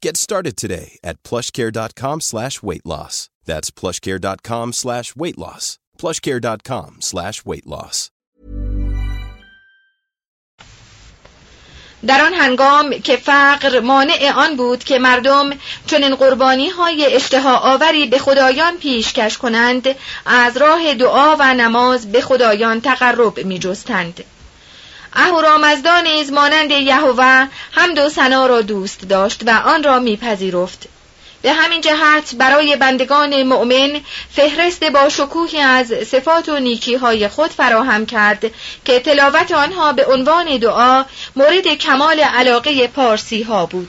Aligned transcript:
Get 0.00 0.16
started 0.16 0.56
today 0.56 0.98
at 1.02 1.22
plushcare.com 1.24 2.20
slash 2.20 2.62
weight 2.62 2.86
loss. 2.86 3.30
That's 3.44 3.70
plushcare.com 3.70 4.72
slash 4.72 5.16
weight 5.16 5.38
loss. 5.38 5.78
plushcare.com 5.98 6.96
slash 7.00 7.44
weight 7.44 7.66
loss. 7.66 8.10
در 12.06 12.24
آن 12.24 12.34
هنگام 12.34 12.90
که 12.90 13.16
فقر 13.16 13.80
مانع 13.80 14.32
آن 14.36 14.56
بود 14.56 14.84
که 14.84 14.98
مردم 14.98 15.50
چنین 15.86 16.14
قربانی 16.14 16.68
های 16.68 17.14
اشتها 17.14 17.56
آوری 17.56 18.06
به 18.06 18.18
خدایان 18.18 18.76
پیشکش 18.76 19.38
کنند 19.38 19.88
از 20.26 20.56
راه 20.56 20.94
دعا 20.94 21.36
و 21.38 21.54
نماز 21.54 22.12
به 22.12 22.20
خدایان 22.20 22.80
تقرب 22.80 23.38
می 23.38 23.58
جستند. 23.58 24.24
اهورامزدا 25.12 26.00
نیز 26.00 26.32
مانند 26.32 26.70
یهوه 26.70 27.46
حمد 27.70 27.98
و 27.98 28.08
ثنا 28.08 28.46
را 28.46 28.60
دوست 28.60 29.08
داشت 29.08 29.42
و 29.46 29.50
آن 29.50 29.82
را 29.82 29.98
میپذیرفت 29.98 30.88
به 31.42 31.52
همین 31.52 31.80
جهت 31.80 32.34
برای 32.34 32.76
بندگان 32.76 33.42
مؤمن 33.42 34.00
فهرست 34.30 34.84
با 34.84 35.08
شکوهی 35.08 35.60
از 35.60 35.86
صفات 35.86 36.48
و 36.48 36.58
نیکی 36.58 36.94
های 36.94 37.28
خود 37.28 37.50
فراهم 37.50 38.06
کرد 38.06 38.50
که 38.84 39.00
تلاوت 39.00 39.52
آنها 39.52 39.92
به 39.92 40.06
عنوان 40.06 40.56
دعا 40.56 41.04
مورد 41.36 41.66
کمال 41.66 42.20
علاقه 42.20 42.88
پارسی 42.88 43.42
ها 43.42 43.66
بود. 43.66 43.88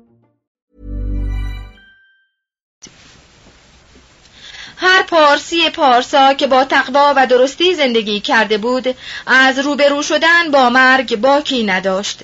هر 4.81 5.03
پارسی 5.03 5.69
پارسا 5.69 6.33
که 6.33 6.47
با 6.47 6.63
تقوا 6.63 7.13
و 7.17 7.27
درستی 7.27 7.75
زندگی 7.75 8.19
کرده 8.19 8.57
بود 8.57 8.95
از 9.27 9.59
روبرو 9.59 10.03
شدن 10.03 10.51
با 10.51 10.69
مرگ 10.69 11.15
باکی 11.15 11.63
نداشت. 11.63 12.19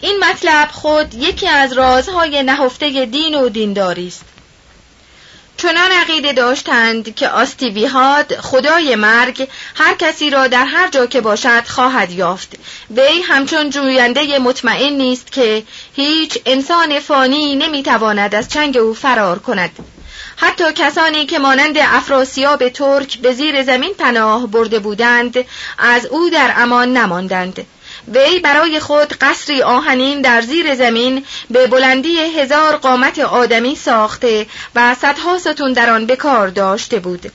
این 0.00 0.24
مطلب 0.24 0.68
خود 0.72 1.14
یکی 1.14 1.48
از 1.48 1.72
رازهای 1.72 2.42
نهفته 2.42 3.06
دین 3.06 3.34
و 3.34 3.48
دینداری 3.48 4.08
است. 4.08 4.24
چنان 5.56 5.90
عقیده 5.92 6.32
داشتند 6.32 7.14
که 7.14 7.28
آستیویهاد 7.28 8.34
خدای 8.36 8.96
مرگ 8.96 9.48
هر 9.74 9.94
کسی 9.94 10.30
را 10.30 10.46
در 10.46 10.64
هر 10.64 10.88
جا 10.88 11.06
که 11.06 11.20
باشد 11.20 11.66
خواهد 11.66 12.10
یافت. 12.10 12.54
وی 12.90 13.22
همچون 13.22 13.70
جوینده 13.70 14.38
مطمئن 14.38 14.92
نیست 14.92 15.32
که 15.32 15.62
هیچ 15.96 16.38
انسان 16.46 17.00
فانی 17.00 17.56
نمی‌تواند 17.56 18.34
از 18.34 18.48
چنگ 18.48 18.76
او 18.76 18.94
فرار 18.94 19.38
کند. 19.38 19.70
حتی 20.42 20.64
کسانی 20.72 21.26
که 21.26 21.38
مانند 21.38 21.76
افراسیاب 21.78 22.68
ترک 22.68 23.18
به 23.18 23.32
زیر 23.32 23.62
زمین 23.62 23.94
پناه 23.94 24.46
برده 24.46 24.78
بودند 24.78 25.44
از 25.78 26.06
او 26.06 26.30
در 26.30 26.54
امان 26.56 26.96
نماندند 26.96 27.66
وی 28.08 28.38
برای 28.38 28.80
خود 28.80 29.12
قصری 29.20 29.62
آهنین 29.62 30.20
در 30.20 30.40
زیر 30.40 30.74
زمین 30.74 31.24
به 31.50 31.66
بلندی 31.66 32.18
هزار 32.18 32.76
قامت 32.76 33.18
آدمی 33.18 33.76
ساخته 33.76 34.46
و 34.74 34.94
صدها 34.94 35.38
ستون 35.38 35.72
در 35.72 35.90
آن 35.90 36.06
بکار 36.06 36.48
داشته 36.48 36.98
بود 36.98 37.32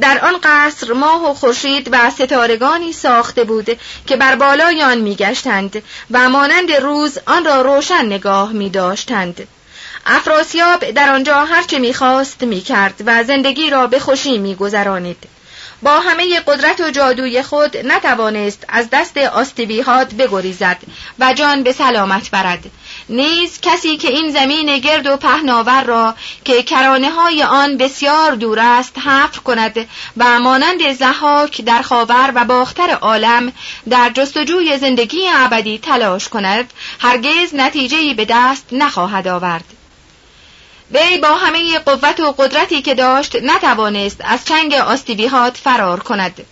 در 0.00 0.24
آن 0.24 0.38
قصر 0.42 0.92
ماه 0.92 1.30
و 1.30 1.34
خورشید 1.34 1.88
و 1.92 2.10
ستارگانی 2.10 2.92
ساخته 2.92 3.44
بود 3.44 3.78
که 4.06 4.16
بر 4.16 4.34
بالای 4.34 4.82
آن 4.82 4.98
میگشتند 4.98 5.82
و 6.10 6.28
مانند 6.28 6.72
روز 6.72 7.18
آن 7.26 7.44
را 7.44 7.62
روشن 7.62 8.06
نگاه 8.06 8.52
می 8.52 8.70
داشتند. 8.70 9.48
افراسیاب 10.08 10.90
در 10.90 11.10
آنجا 11.10 11.44
هرچه 11.44 11.78
می‌خواست 11.78 12.42
می‌کرد 12.42 13.02
و 13.06 13.24
زندگی 13.24 13.70
را 13.70 13.86
به 13.86 13.98
خوشی 13.98 14.38
میگذرانید. 14.38 15.38
با 15.82 16.00
همه 16.00 16.40
قدرت 16.40 16.80
و 16.80 16.90
جادوی 16.90 17.42
خود 17.42 17.76
نتوانست 17.76 18.64
از 18.68 18.88
دست 18.92 19.16
آستیویهات 19.16 20.14
بگریزد 20.14 20.78
و 21.18 21.32
جان 21.32 21.62
به 21.62 21.72
سلامت 21.72 22.30
برد. 22.30 22.70
نیز 23.08 23.60
کسی 23.60 23.96
که 23.96 24.08
این 24.08 24.30
زمین 24.30 24.78
گرد 24.78 25.06
و 25.06 25.16
پهناور 25.16 25.84
را 25.84 26.14
که 26.44 26.62
کرانه 26.62 27.10
های 27.10 27.42
آن 27.42 27.76
بسیار 27.76 28.34
دور 28.34 28.58
است 28.60 28.98
حفر 28.98 29.40
کند 29.40 29.88
و 30.16 30.38
مانند 30.38 30.92
زحاک 30.92 31.64
در 31.64 31.82
خاور 31.82 32.32
و 32.34 32.44
باختر 32.44 32.90
عالم 32.90 33.52
در 33.90 34.10
جستجوی 34.14 34.78
زندگی 34.78 35.28
ابدی 35.34 35.78
تلاش 35.78 36.28
کند 36.28 36.72
هرگز 37.00 37.54
نتیجهای 37.54 38.14
به 38.14 38.26
دست 38.28 38.66
نخواهد 38.72 39.28
آورد. 39.28 39.77
وی 40.90 41.18
با 41.18 41.34
همه 41.34 41.78
قوت 41.78 42.20
و 42.20 42.32
قدرتی 42.38 42.82
که 42.82 42.94
داشت 42.94 43.36
نتوانست 43.36 44.20
از 44.24 44.44
چنگ 44.44 44.74
آستیویهات 44.74 45.56
فرار 45.56 46.00
کند. 46.00 46.46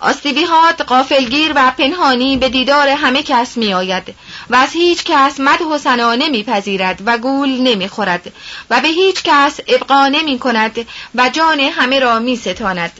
آستیویهات 0.00 0.80
قافلگیر 0.80 1.52
و 1.56 1.72
پنهانی 1.78 2.36
به 2.36 2.48
دیدار 2.48 2.88
همه 2.88 3.22
کس 3.22 3.56
می 3.56 3.74
آید 3.74 4.14
و 4.50 4.56
از 4.56 4.72
هیچ 4.72 5.04
کس 5.04 5.40
مد 5.40 5.62
و 5.62 5.78
سنا 5.78 6.14
نمی 6.14 6.44
پذیرد 6.44 7.02
و 7.06 7.18
گول 7.18 7.48
نمی 7.48 7.88
خورد 7.88 8.32
و 8.70 8.80
به 8.80 8.88
هیچ 8.88 9.22
کس 9.24 9.60
ابقا 9.68 10.08
نمی 10.08 10.38
کند 10.38 10.86
و 11.14 11.28
جان 11.28 11.60
همه 11.60 11.98
را 11.98 12.18
می 12.18 12.36
ستاند 12.36 12.92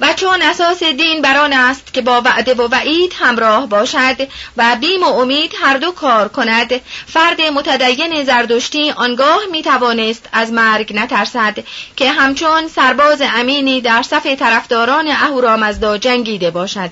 و 0.00 0.12
چون 0.12 0.42
اساس 0.42 0.82
دین 0.82 1.22
بران 1.22 1.52
است 1.52 1.94
که 1.94 2.02
با 2.02 2.20
وعده 2.24 2.54
و 2.54 2.68
وعید 2.68 3.14
همراه 3.18 3.66
باشد 3.66 4.28
و 4.56 4.76
بیم 4.80 5.02
و 5.02 5.06
امید 5.06 5.52
هر 5.62 5.76
دو 5.76 5.92
کار 5.92 6.28
کند 6.28 6.80
فرد 7.06 7.40
متدین 7.40 8.24
زردشتی 8.24 8.90
آنگاه 8.90 9.40
می 9.50 9.62
توانست 9.62 10.28
از 10.32 10.52
مرگ 10.52 10.92
نترسد 10.94 11.58
که 11.96 12.10
همچون 12.10 12.68
سرباز 12.68 13.22
امینی 13.34 13.80
در 13.80 14.02
صف 14.02 14.26
طرفداران 14.26 15.08
اهورامزدا 15.08 15.98
جنگیده 15.98 16.50
باشد. 16.50 16.90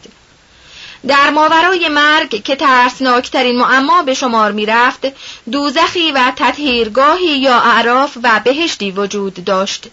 در 1.09 1.31
ماورای 1.31 1.89
مرگ 1.89 2.43
که 2.43 2.57
ترسناکترین 2.57 3.59
معما 3.59 4.03
به 4.03 4.15
شمار 4.15 4.53
می 4.53 4.67
رفت 4.67 5.07
دوزخی 5.53 6.13
و 6.13 6.33
تطهیرگاهی 6.37 7.39
یا 7.39 7.61
اعراف 7.61 8.19
و 8.23 8.41
بهشتی 8.45 8.91
وجود 8.91 9.45
داشت. 9.45 9.89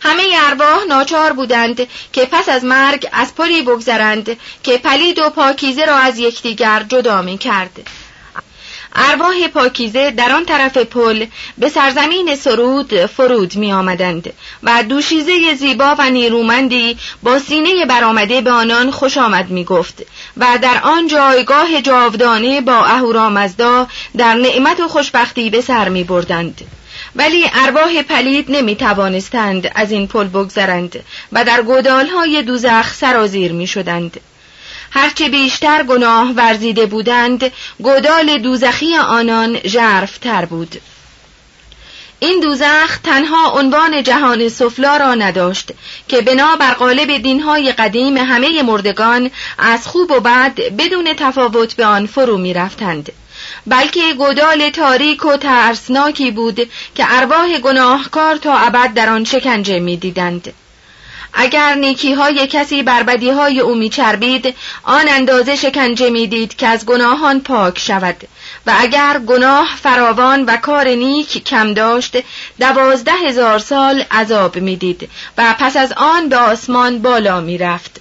همه 0.00 0.22
ارواح 0.46 0.84
ناچار 0.88 1.32
بودند 1.32 1.86
که 2.12 2.24
پس 2.32 2.48
از 2.48 2.64
مرگ 2.64 3.08
از 3.12 3.34
پلی 3.34 3.62
بگذرند 3.62 4.36
که 4.62 4.78
پلید 4.78 5.18
و 5.18 5.30
پاکیزه 5.30 5.84
را 5.84 5.96
از 5.96 6.18
یکدیگر 6.18 6.84
جدا 6.88 7.22
می 7.22 7.38
کرد. 7.38 7.80
ارواح 8.94 9.48
پاکیزه 9.48 10.10
در 10.10 10.32
آن 10.32 10.44
طرف 10.44 10.76
پل 10.76 11.26
به 11.58 11.68
سرزمین 11.68 12.36
سرود 12.36 13.06
فرود 13.06 13.56
می 13.56 13.72
آمدند 13.72 14.32
و 14.62 14.82
دوشیزه 14.82 15.54
زیبا 15.54 15.94
و 15.98 16.10
نیرومندی 16.10 16.96
با 17.22 17.38
سینه 17.38 17.86
برآمده 17.86 18.40
به 18.40 18.50
آنان 18.50 18.90
خوش 18.90 19.18
آمد 19.18 19.50
می 19.50 19.64
گفت 19.64 20.02
و 20.36 20.58
در 20.62 20.80
آن 20.82 21.06
جایگاه 21.06 21.82
جاودانه 21.82 22.60
با 22.60 22.84
اهورامزدا 22.84 23.86
در 24.16 24.34
نعمت 24.34 24.80
و 24.80 24.88
خوشبختی 24.88 25.50
به 25.50 25.60
سر 25.60 25.88
می 25.88 26.04
بردند. 26.04 26.60
ولی 27.20 27.50
ارواح 27.54 28.02
پلید 28.02 28.46
نمی 28.48 28.76
توانستند 28.76 29.70
از 29.74 29.90
این 29.92 30.06
پل 30.06 30.28
بگذرند 30.28 31.04
و 31.32 31.44
در 31.44 31.62
گودالهای 31.62 32.42
دوزخ 32.42 32.94
سرازیر 32.94 33.52
می 33.52 33.66
شدند. 33.66 34.20
هرچه 34.90 35.28
بیشتر 35.28 35.82
گناه 35.82 36.32
ورزیده 36.32 36.86
بودند 36.86 37.52
گودال 37.82 38.38
دوزخی 38.38 38.96
آنان 38.96 39.58
ژرفتر 39.66 40.44
بود 40.44 40.80
این 42.18 42.40
دوزخ 42.40 42.98
تنها 43.04 43.50
عنوان 43.50 44.02
جهان 44.02 44.48
سفلا 44.48 44.96
را 44.96 45.14
نداشت 45.14 45.70
که 46.08 46.20
بنا 46.20 46.56
بر 46.56 46.72
قالب 46.72 47.22
دینهای 47.22 47.72
قدیم 47.72 48.16
همه 48.16 48.62
مردگان 48.62 49.30
از 49.58 49.86
خوب 49.86 50.10
و 50.10 50.20
بد 50.20 50.54
بدون 50.78 51.14
تفاوت 51.18 51.74
به 51.74 51.86
آن 51.86 52.06
فرو 52.06 52.38
می 52.38 52.54
رفتند. 52.54 53.12
بلکه 53.66 54.14
گودال 54.14 54.70
تاریک 54.70 55.24
و 55.24 55.36
ترسناکی 55.36 56.30
بود 56.30 56.70
که 56.94 57.04
ارواح 57.08 57.58
گناهکار 57.58 58.36
تا 58.36 58.58
ابد 58.58 58.94
در 58.94 59.08
آن 59.08 59.24
شکنجه 59.24 59.78
می 59.80 59.96
دیدند. 59.96 60.54
اگر 61.32 61.74
نیکی 61.74 62.12
های 62.12 62.46
کسی 62.46 62.82
بر 62.82 63.02
بدی 63.02 63.30
های 63.30 63.60
او 63.60 63.74
میچربید 63.74 64.54
آن 64.82 65.08
اندازه 65.08 65.56
شکنجه 65.56 66.10
می‌دید 66.10 66.56
که 66.56 66.66
از 66.66 66.86
گناهان 66.86 67.40
پاک 67.40 67.78
شود 67.78 68.16
و 68.66 68.74
اگر 68.78 69.18
گناه 69.18 69.76
فراوان 69.82 70.44
و 70.44 70.56
کار 70.56 70.88
نیک 70.88 71.44
کم 71.44 71.74
داشت 71.74 72.16
دوازده 72.60 73.12
هزار 73.12 73.58
سال 73.58 74.04
عذاب 74.10 74.56
می‌دید 74.56 75.10
و 75.38 75.54
پس 75.58 75.76
از 75.76 75.92
آن 75.96 76.28
به 76.28 76.36
آسمان 76.36 77.02
بالا 77.02 77.40
می‌رفت 77.40 78.00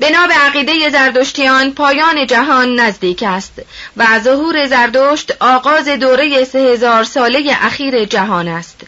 بنا 0.00 0.26
به 0.26 0.34
عقیده 0.34 0.90
زردشتیان 0.90 1.72
پایان 1.72 2.26
جهان 2.26 2.80
نزدیک 2.80 3.24
است 3.26 3.52
و 3.96 4.20
ظهور 4.20 4.66
زردشت 4.66 5.36
آغاز 5.40 5.88
دوره 5.88 6.44
سه 6.44 6.58
هزار 6.58 7.04
ساله 7.04 7.56
اخیر 7.60 8.04
جهان 8.04 8.48
است 8.48 8.80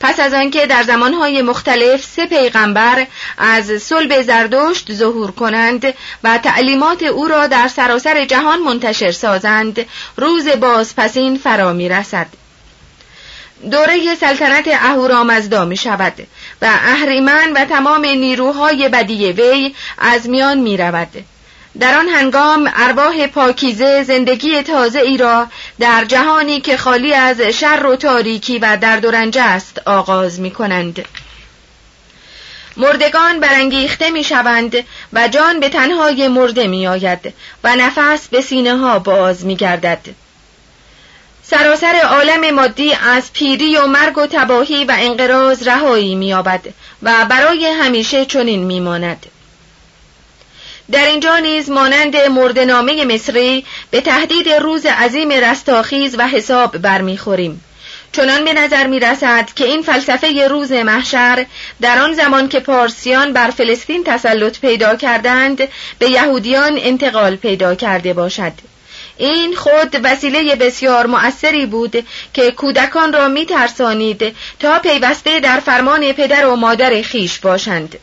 پس 0.00 0.20
از 0.20 0.34
آنکه 0.34 0.66
در 0.66 0.82
زمانهای 0.82 1.42
مختلف 1.42 2.04
سه 2.04 2.26
پیغمبر 2.26 3.06
از 3.38 3.82
صلب 3.82 4.22
زردشت 4.22 4.92
ظهور 4.92 5.30
کنند 5.30 5.94
و 6.24 6.38
تعلیمات 6.38 7.02
او 7.02 7.28
را 7.28 7.46
در 7.46 7.68
سراسر 7.68 8.24
جهان 8.24 8.58
منتشر 8.62 9.10
سازند 9.10 9.86
روز 10.16 10.48
بازپسین 10.48 11.38
فرا 11.38 11.72
می 11.72 11.88
رسد. 11.88 12.26
دوره 13.70 14.14
سلطنت 14.14 14.68
اهورامزدا 14.68 15.64
می 15.64 15.76
شود 15.76 16.26
و 16.62 16.66
اهریمن 16.66 17.52
و 17.52 17.64
تمام 17.64 18.04
نیروهای 18.06 18.88
بدی 18.88 19.32
وی 19.32 19.74
از 19.98 20.28
میان 20.28 20.58
می 20.58 20.76
رود. 20.76 21.24
در 21.80 21.98
آن 21.98 22.08
هنگام 22.08 22.70
ارواح 22.74 23.26
پاکیزه 23.26 24.02
زندگی 24.02 24.62
تازه 24.62 25.00
ای 25.00 25.16
را 25.16 25.46
در 25.78 26.04
جهانی 26.04 26.60
که 26.60 26.76
خالی 26.76 27.14
از 27.14 27.40
شر 27.40 27.86
و 27.86 27.96
تاریکی 27.96 28.58
و 28.58 28.76
درد 28.76 29.04
و 29.04 29.10
رنج 29.10 29.38
است 29.38 29.82
آغاز 29.86 30.40
می 30.40 30.50
کنند. 30.50 31.04
مردگان 32.76 33.40
برانگیخته 33.40 34.10
می 34.10 34.24
شوند 34.24 34.76
و 35.12 35.28
جان 35.28 35.60
به 35.60 35.68
تنهای 35.68 36.28
مرده 36.28 36.66
می 36.66 36.86
آید 36.86 37.34
و 37.64 37.76
نفس 37.76 38.28
به 38.28 38.40
سینه 38.40 38.76
ها 38.76 38.98
باز 38.98 39.44
می 39.44 39.56
گردد. 39.56 40.00
سراسر 41.50 42.00
عالم 42.10 42.54
مادی 42.54 42.92
از 42.94 43.32
پیری 43.32 43.76
و 43.76 43.86
مرگ 43.86 44.18
و 44.18 44.26
تباهی 44.26 44.84
و 44.84 44.96
انقراض 44.98 45.68
رهایی 45.68 46.14
می 46.14 46.32
و 47.02 47.26
برای 47.28 47.66
همیشه 47.66 48.24
چنین 48.24 48.64
می 48.64 48.80
ماند. 48.80 49.26
در 50.92 51.06
اینجا 51.06 51.38
نیز 51.38 51.70
مانند 51.70 52.16
مردنامه 52.16 53.04
مصری 53.04 53.64
به 53.90 54.00
تهدید 54.00 54.48
روز 54.48 54.86
عظیم 54.86 55.30
رستاخیز 55.30 56.14
و 56.18 56.28
حساب 56.28 56.78
برمیخوریم 56.78 57.64
چنان 58.12 58.44
به 58.44 58.52
نظر 58.52 58.86
می 58.86 59.00
رسد 59.00 59.48
که 59.56 59.64
این 59.64 59.82
فلسفه 59.82 60.48
روز 60.48 60.72
محشر 60.72 61.46
در 61.80 61.98
آن 61.98 62.14
زمان 62.14 62.48
که 62.48 62.60
پارسیان 62.60 63.32
بر 63.32 63.50
فلسطین 63.50 64.04
تسلط 64.04 64.60
پیدا 64.60 64.96
کردند 64.96 65.68
به 65.98 66.10
یهودیان 66.10 66.78
انتقال 66.78 67.36
پیدا 67.36 67.74
کرده 67.74 68.12
باشد 68.12 68.69
این 69.20 69.54
خود 69.56 70.00
وسیله 70.04 70.56
بسیار 70.56 71.06
مؤثری 71.06 71.66
بود 71.66 72.06
که 72.34 72.50
کودکان 72.50 73.12
را 73.12 73.28
می 73.28 73.46
ترسانید 73.46 74.36
تا 74.58 74.78
پیوسته 74.78 75.40
در 75.40 75.60
فرمان 75.60 76.12
پدر 76.12 76.46
و 76.46 76.56
مادر 76.56 77.02
خیش 77.02 77.38
باشند 77.38 77.98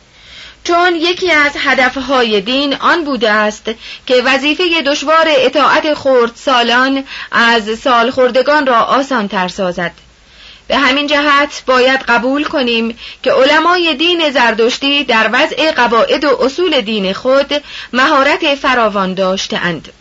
چون 0.64 0.96
یکی 0.96 1.30
از 1.30 1.52
هدفهای 1.58 2.40
دین 2.40 2.74
آن 2.74 3.04
بوده 3.04 3.30
است 3.30 3.70
که 4.06 4.22
وظیفه 4.24 4.82
دشوار 4.82 5.26
اطاعت 5.28 5.94
خورد 5.94 6.32
سالان 6.34 7.04
از 7.32 7.78
سالخوردگان 7.78 8.66
را 8.66 8.80
آسان 8.80 9.28
تر 9.28 9.48
سازد 9.48 9.92
به 10.68 10.76
همین 10.76 11.06
جهت 11.06 11.62
باید 11.66 12.00
قبول 12.00 12.44
کنیم 12.44 12.98
که 13.22 13.32
علمای 13.32 13.94
دین 13.94 14.30
زردشتی 14.30 15.04
در 15.04 15.30
وضع 15.32 15.72
قواعد 15.72 16.24
و 16.24 16.36
اصول 16.40 16.80
دین 16.80 17.12
خود 17.12 17.62
مهارت 17.92 18.54
فراوان 18.54 19.14
داشتهاند. 19.14 19.92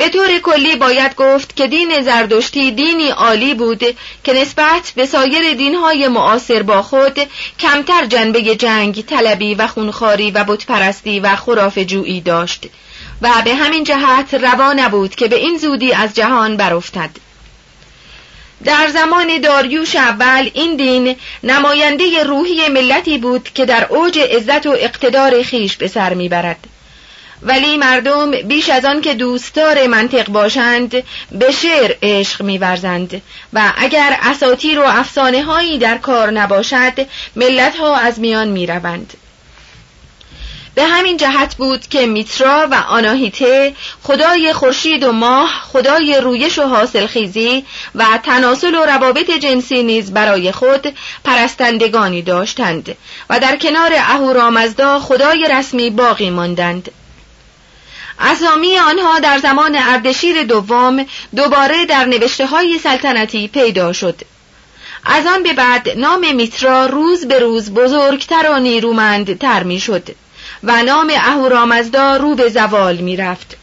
به 0.00 0.08
طور 0.08 0.38
کلی 0.38 0.76
باید 0.76 1.14
گفت 1.14 1.56
که 1.56 1.66
دین 1.66 2.02
زردشتی 2.02 2.70
دینی 2.70 3.08
عالی 3.08 3.54
بود 3.54 3.84
که 4.24 4.32
نسبت 4.32 4.92
به 4.96 5.06
سایر 5.06 5.54
دینهای 5.54 6.08
معاصر 6.08 6.62
با 6.62 6.82
خود 6.82 7.18
کمتر 7.58 8.06
جنبه 8.06 8.56
جنگ، 8.56 9.04
طلبی 9.04 9.54
و 9.54 9.66
خونخاری 9.66 10.30
و 10.30 10.44
بتپرستی 10.44 11.20
و 11.20 11.36
خراف 11.36 11.78
جویی 11.78 12.20
داشت 12.20 12.66
و 13.22 13.30
به 13.44 13.54
همین 13.54 13.84
جهت 13.84 14.34
روا 14.34 14.72
نبود 14.72 15.14
که 15.14 15.28
به 15.28 15.36
این 15.36 15.58
زودی 15.58 15.92
از 15.92 16.14
جهان 16.14 16.56
برافتد. 16.56 17.10
در 18.64 18.88
زمان 18.88 19.40
داریوش 19.40 19.96
اول 19.96 20.50
این 20.54 20.76
دین 20.76 21.16
نماینده 21.42 22.24
روحی 22.24 22.68
ملتی 22.68 23.18
بود 23.18 23.48
که 23.54 23.64
در 23.66 23.86
اوج 23.90 24.18
عزت 24.18 24.66
و 24.66 24.70
اقتدار 24.70 25.42
خیش 25.42 25.76
به 25.76 25.88
سر 25.88 26.14
می‌برد. 26.14 26.66
ولی 27.42 27.76
مردم 27.76 28.30
بیش 28.30 28.68
از 28.68 28.84
آن 28.84 29.00
که 29.00 29.14
دوستدار 29.14 29.86
منطق 29.86 30.28
باشند 30.28 30.90
به 31.32 31.50
شعر 31.50 31.94
عشق 32.02 32.42
میورزند. 32.42 33.22
و 33.52 33.72
اگر 33.76 34.16
اساطیر 34.22 34.80
و 34.80 34.84
افسانه 34.86 35.42
هایی 35.42 35.78
در 35.78 35.98
کار 35.98 36.30
نباشد 36.30 37.06
ملت 37.36 37.76
ها 37.76 37.96
از 37.96 38.20
میان 38.20 38.48
می‌روند. 38.48 39.14
به 40.74 40.84
همین 40.84 41.16
جهت 41.16 41.54
بود 41.54 41.86
که 41.86 42.06
میترا 42.06 42.68
و 42.70 42.74
آناهیته 42.74 43.74
خدای 44.02 44.52
خورشید 44.52 45.02
و 45.02 45.12
ماه 45.12 45.50
خدای 45.72 46.20
رویش 46.20 46.58
و 46.58 46.62
حاصل 46.62 47.06
خیزی 47.06 47.64
و 47.94 48.04
تناسل 48.22 48.74
و 48.74 48.84
روابط 48.84 49.30
جنسی 49.30 49.82
نیز 49.82 50.12
برای 50.12 50.52
خود 50.52 50.94
پرستندگانی 51.24 52.22
داشتند 52.22 52.96
و 53.30 53.40
در 53.40 53.56
کنار 53.56 53.92
اهورامزدا 53.94 54.98
خدای 54.98 55.48
رسمی 55.50 55.90
باقی 55.90 56.30
ماندند. 56.30 56.90
اسامی 58.20 58.78
آنها 58.78 59.18
در 59.18 59.38
زمان 59.38 59.76
اردشیر 59.76 60.42
دوم 60.42 61.06
دوباره 61.36 61.86
در 61.86 62.04
نوشته 62.04 62.46
های 62.46 62.78
سلطنتی 62.78 63.48
پیدا 63.48 63.92
شد. 63.92 64.20
از 65.04 65.26
آن 65.26 65.42
به 65.42 65.52
بعد 65.52 65.88
نام 65.98 66.34
میترا 66.34 66.86
روز 66.86 67.28
به 67.28 67.38
روز 67.38 67.74
بزرگتر 67.74 68.50
و 68.50 68.58
نیرومندتر 68.58 69.62
می‌شد 69.62 70.08
و 70.62 70.82
نام 70.82 71.12
اهورامزدا 71.16 72.16
رو 72.16 72.34
به 72.34 72.48
زوال 72.48 72.96
می‌رفت. 72.96 73.56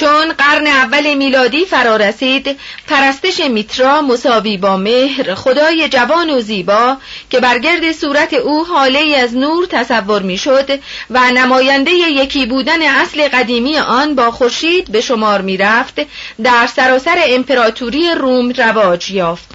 چون 0.00 0.32
قرن 0.32 0.66
اول 0.66 1.14
میلادی 1.14 1.64
فرا 1.64 1.96
رسید 1.96 2.58
پرستش 2.86 3.40
میترا 3.40 4.02
مساوی 4.02 4.56
با 4.56 4.76
مهر 4.76 5.34
خدای 5.34 5.88
جوان 5.88 6.30
و 6.30 6.40
زیبا 6.40 6.96
که 7.30 7.40
بر 7.40 7.58
گرد 7.58 7.92
صورت 7.92 8.34
او 8.34 8.64
حاله 8.64 9.16
از 9.16 9.36
نور 9.36 9.66
تصور 9.66 10.22
می‌شد 10.22 10.80
و 11.10 11.30
نماینده 11.30 11.90
یکی 11.90 12.46
بودن 12.46 12.82
اصل 12.82 13.28
قدیمی 13.28 13.78
آن 13.78 14.14
با 14.14 14.30
خورشید 14.30 14.92
به 14.92 15.00
شمار 15.00 15.40
می‌رفت 15.40 16.00
در 16.42 16.66
سراسر 16.66 17.18
امپراتوری 17.26 18.14
روم 18.14 18.50
رواج 18.50 19.10
یافت. 19.10 19.48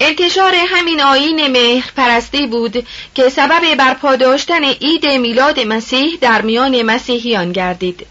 انتشار 0.00 0.54
همین 0.54 1.00
آین 1.00 1.46
مهر 1.46 1.90
پرستی 1.96 2.46
بود 2.46 2.86
که 3.14 3.28
سبب 3.28 3.74
برپا 3.74 4.16
داشتن 4.16 4.64
عید 4.64 5.06
میلاد 5.06 5.60
مسیح 5.60 6.18
در 6.20 6.42
میان 6.42 6.82
مسیحیان 6.82 7.52
گردید. 7.52 8.06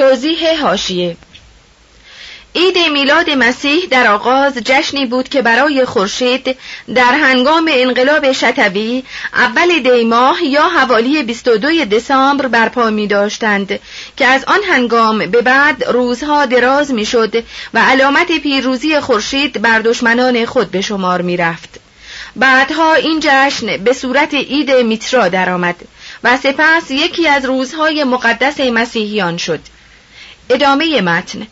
توضیح 0.00 0.62
هاشیه 0.62 1.16
عید 2.54 2.78
میلاد 2.92 3.30
مسیح 3.30 3.86
در 3.90 4.06
آغاز 4.06 4.54
جشنی 4.54 5.06
بود 5.06 5.28
که 5.28 5.42
برای 5.42 5.84
خورشید 5.84 6.56
در 6.94 7.14
هنگام 7.14 7.68
انقلاب 7.72 8.32
شتوی 8.32 9.04
اول 9.34 9.78
دی 9.78 10.04
ماه 10.04 10.44
یا 10.44 10.68
حوالی 10.68 11.22
22 11.22 11.84
دسامبر 11.84 12.46
برپا 12.46 12.90
می 12.90 13.06
داشتند 13.06 13.80
که 14.16 14.26
از 14.26 14.44
آن 14.44 14.60
هنگام 14.68 15.18
به 15.18 15.42
بعد 15.42 15.84
روزها 15.84 16.46
دراز 16.46 16.92
می 16.92 17.06
شد 17.06 17.44
و 17.74 17.78
علامت 17.78 18.32
پیروزی 18.32 19.00
خورشید 19.00 19.62
بر 19.62 19.78
دشمنان 19.78 20.46
خود 20.46 20.70
به 20.70 20.80
شمار 20.80 21.22
می 21.22 21.36
رفت. 21.36 21.80
بعدها 22.36 22.94
این 22.94 23.20
جشن 23.22 23.76
به 23.76 23.92
صورت 23.92 24.34
عید 24.34 24.70
میترا 24.70 25.28
درآمد 25.28 25.76
و 26.24 26.36
سپس 26.36 26.90
یکی 26.90 27.28
از 27.28 27.44
روزهای 27.44 28.04
مقدس 28.04 28.60
مسیحیان 28.60 29.36
شد. 29.36 29.60
ادامه 30.50 31.00
متن 31.00 31.46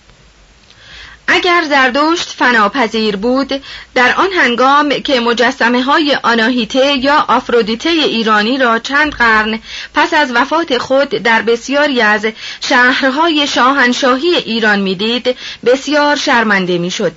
اگر 1.31 1.65
زردشت 1.69 2.29
فناپذیر 2.29 3.17
بود 3.17 3.63
در 3.95 4.15
آن 4.15 4.33
هنگام 4.33 4.89
که 4.89 5.21
مجسمه 5.21 5.83
های 5.83 6.19
آناهیته 6.23 6.95
یا 6.99 7.25
آفرودیته 7.29 7.89
ایرانی 7.89 8.59
را 8.59 8.79
چند 8.79 9.13
قرن 9.13 9.61
پس 9.95 10.15
از 10.15 10.33
وفات 10.33 10.79
خود 10.79 11.09
در 11.09 11.43
بسیاری 11.43 12.01
از 12.01 12.27
شهرهای 12.61 13.47
شاهنشاهی 13.47 14.37
ایران 14.37 14.81
می‌دید 14.81 15.37
بسیار 15.65 16.17
شرمنده 16.17 16.79
می‌شد. 16.79 17.13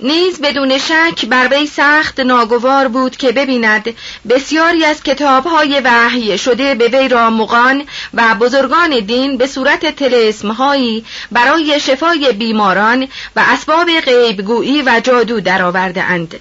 نیز 0.00 0.40
بدون 0.40 0.78
شک 0.78 1.26
بر 1.26 1.48
وی 1.48 1.66
سخت 1.66 2.20
ناگوار 2.20 2.88
بود 2.88 3.16
که 3.16 3.32
ببیند 3.32 3.94
بسیاری 4.28 4.84
از 4.84 5.02
کتابهای 5.02 5.80
وحی 5.84 6.38
شده 6.38 6.74
به 6.74 6.88
وی 6.88 7.08
را 7.08 7.30
مغان 7.30 7.84
و 8.14 8.34
بزرگان 8.34 9.00
دین 9.00 9.36
به 9.36 9.46
صورت 9.46 9.96
تلسمهایی 9.96 11.04
برای 11.32 11.80
شفای 11.80 12.32
بیماران 12.32 13.08
و 13.36 13.44
اسباب 13.46 14.00
غیبگویی 14.00 14.82
و 14.82 15.00
جادو 15.04 15.40
درآورده 15.40 16.02
اند. 16.02 16.40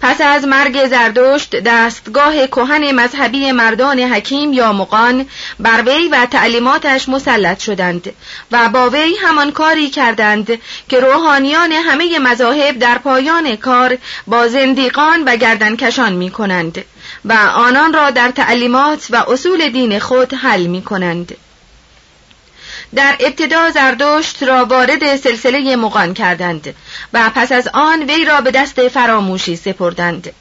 پس 0.00 0.20
از 0.20 0.44
مرگ 0.44 0.86
زردشت 0.86 1.56
دستگاه 1.56 2.46
کهن 2.46 2.92
مذهبی 2.92 3.52
مردان 3.52 3.98
حکیم 3.98 4.52
یا 4.52 4.72
مقان 4.72 5.26
بر 5.60 5.82
وی 5.86 6.08
و 6.08 6.26
تعلیماتش 6.26 7.08
مسلط 7.08 7.58
شدند 7.58 8.12
و 8.52 8.68
با 8.68 8.90
وی 8.90 9.16
همان 9.22 9.52
کاری 9.52 9.90
کردند 9.90 10.58
که 10.88 11.00
روحانیان 11.00 11.72
همه 11.72 12.18
مذاهب 12.18 12.78
در 12.78 12.98
پایان 12.98 13.56
کار 13.56 13.98
با 14.26 14.48
زندیقان 14.48 15.24
و 15.24 15.36
گردنکشان 15.36 16.12
می 16.12 16.30
کنند 16.30 16.84
و 17.24 17.32
آنان 17.54 17.92
را 17.92 18.10
در 18.10 18.30
تعلیمات 18.30 19.06
و 19.10 19.16
اصول 19.16 19.68
دین 19.68 19.98
خود 19.98 20.34
حل 20.34 20.66
می 20.66 20.82
کنند. 20.82 21.36
در 22.94 23.16
ابتدا 23.20 23.70
زردشت 23.70 24.42
را 24.42 24.64
وارد 24.64 25.16
سلسله 25.16 25.76
مغان 25.76 26.14
کردند 26.14 26.74
و 27.12 27.30
پس 27.34 27.52
از 27.52 27.68
آن 27.74 28.02
وی 28.02 28.24
را 28.24 28.40
به 28.40 28.50
دست 28.50 28.88
فراموشی 28.88 29.56
سپردند. 29.56 30.32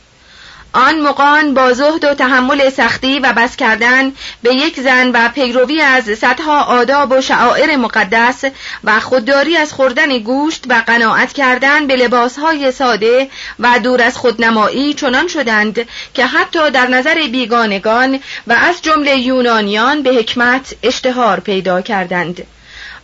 آن 0.75 1.01
مقان 1.01 1.53
با 1.53 1.73
زهد 1.73 2.03
و 2.03 2.13
تحمل 2.13 2.69
سختی 2.69 3.19
و 3.19 3.33
بس 3.33 3.55
کردن 3.55 4.11
به 4.43 4.55
یک 4.55 4.79
زن 4.79 5.11
و 5.13 5.29
پیروی 5.29 5.81
از 5.81 6.03
صدها 6.03 6.61
آداب 6.61 7.11
و 7.11 7.21
شعائر 7.21 7.75
مقدس 7.75 8.43
و 8.83 8.99
خودداری 8.99 9.57
از 9.57 9.73
خوردن 9.73 10.17
گوشت 10.17 10.63
و 10.69 10.83
قناعت 10.87 11.33
کردن 11.33 11.87
به 11.87 11.95
لباسهای 11.95 12.71
ساده 12.71 13.29
و 13.59 13.79
دور 13.79 14.01
از 14.01 14.17
خودنمایی 14.17 14.93
چنان 14.93 15.27
شدند 15.27 15.87
که 16.13 16.25
حتی 16.25 16.71
در 16.71 16.87
نظر 16.87 17.15
بیگانگان 17.15 18.19
و 18.47 18.53
از 18.53 18.81
جمله 18.81 19.17
یونانیان 19.17 20.03
به 20.03 20.09
حکمت 20.09 20.75
اشتهار 20.83 21.39
پیدا 21.39 21.81
کردند. 21.81 22.47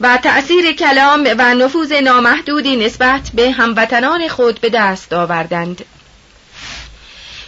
و 0.01 0.17
تأثیر 0.17 0.71
کلام 0.71 1.27
و 1.37 1.55
نفوذ 1.55 1.91
نامحدودی 1.91 2.75
نسبت 2.75 3.29
به 3.33 3.51
هموطنان 3.51 4.27
خود 4.27 4.61
به 4.61 4.69
دست 4.69 5.13
آوردند. 5.13 5.85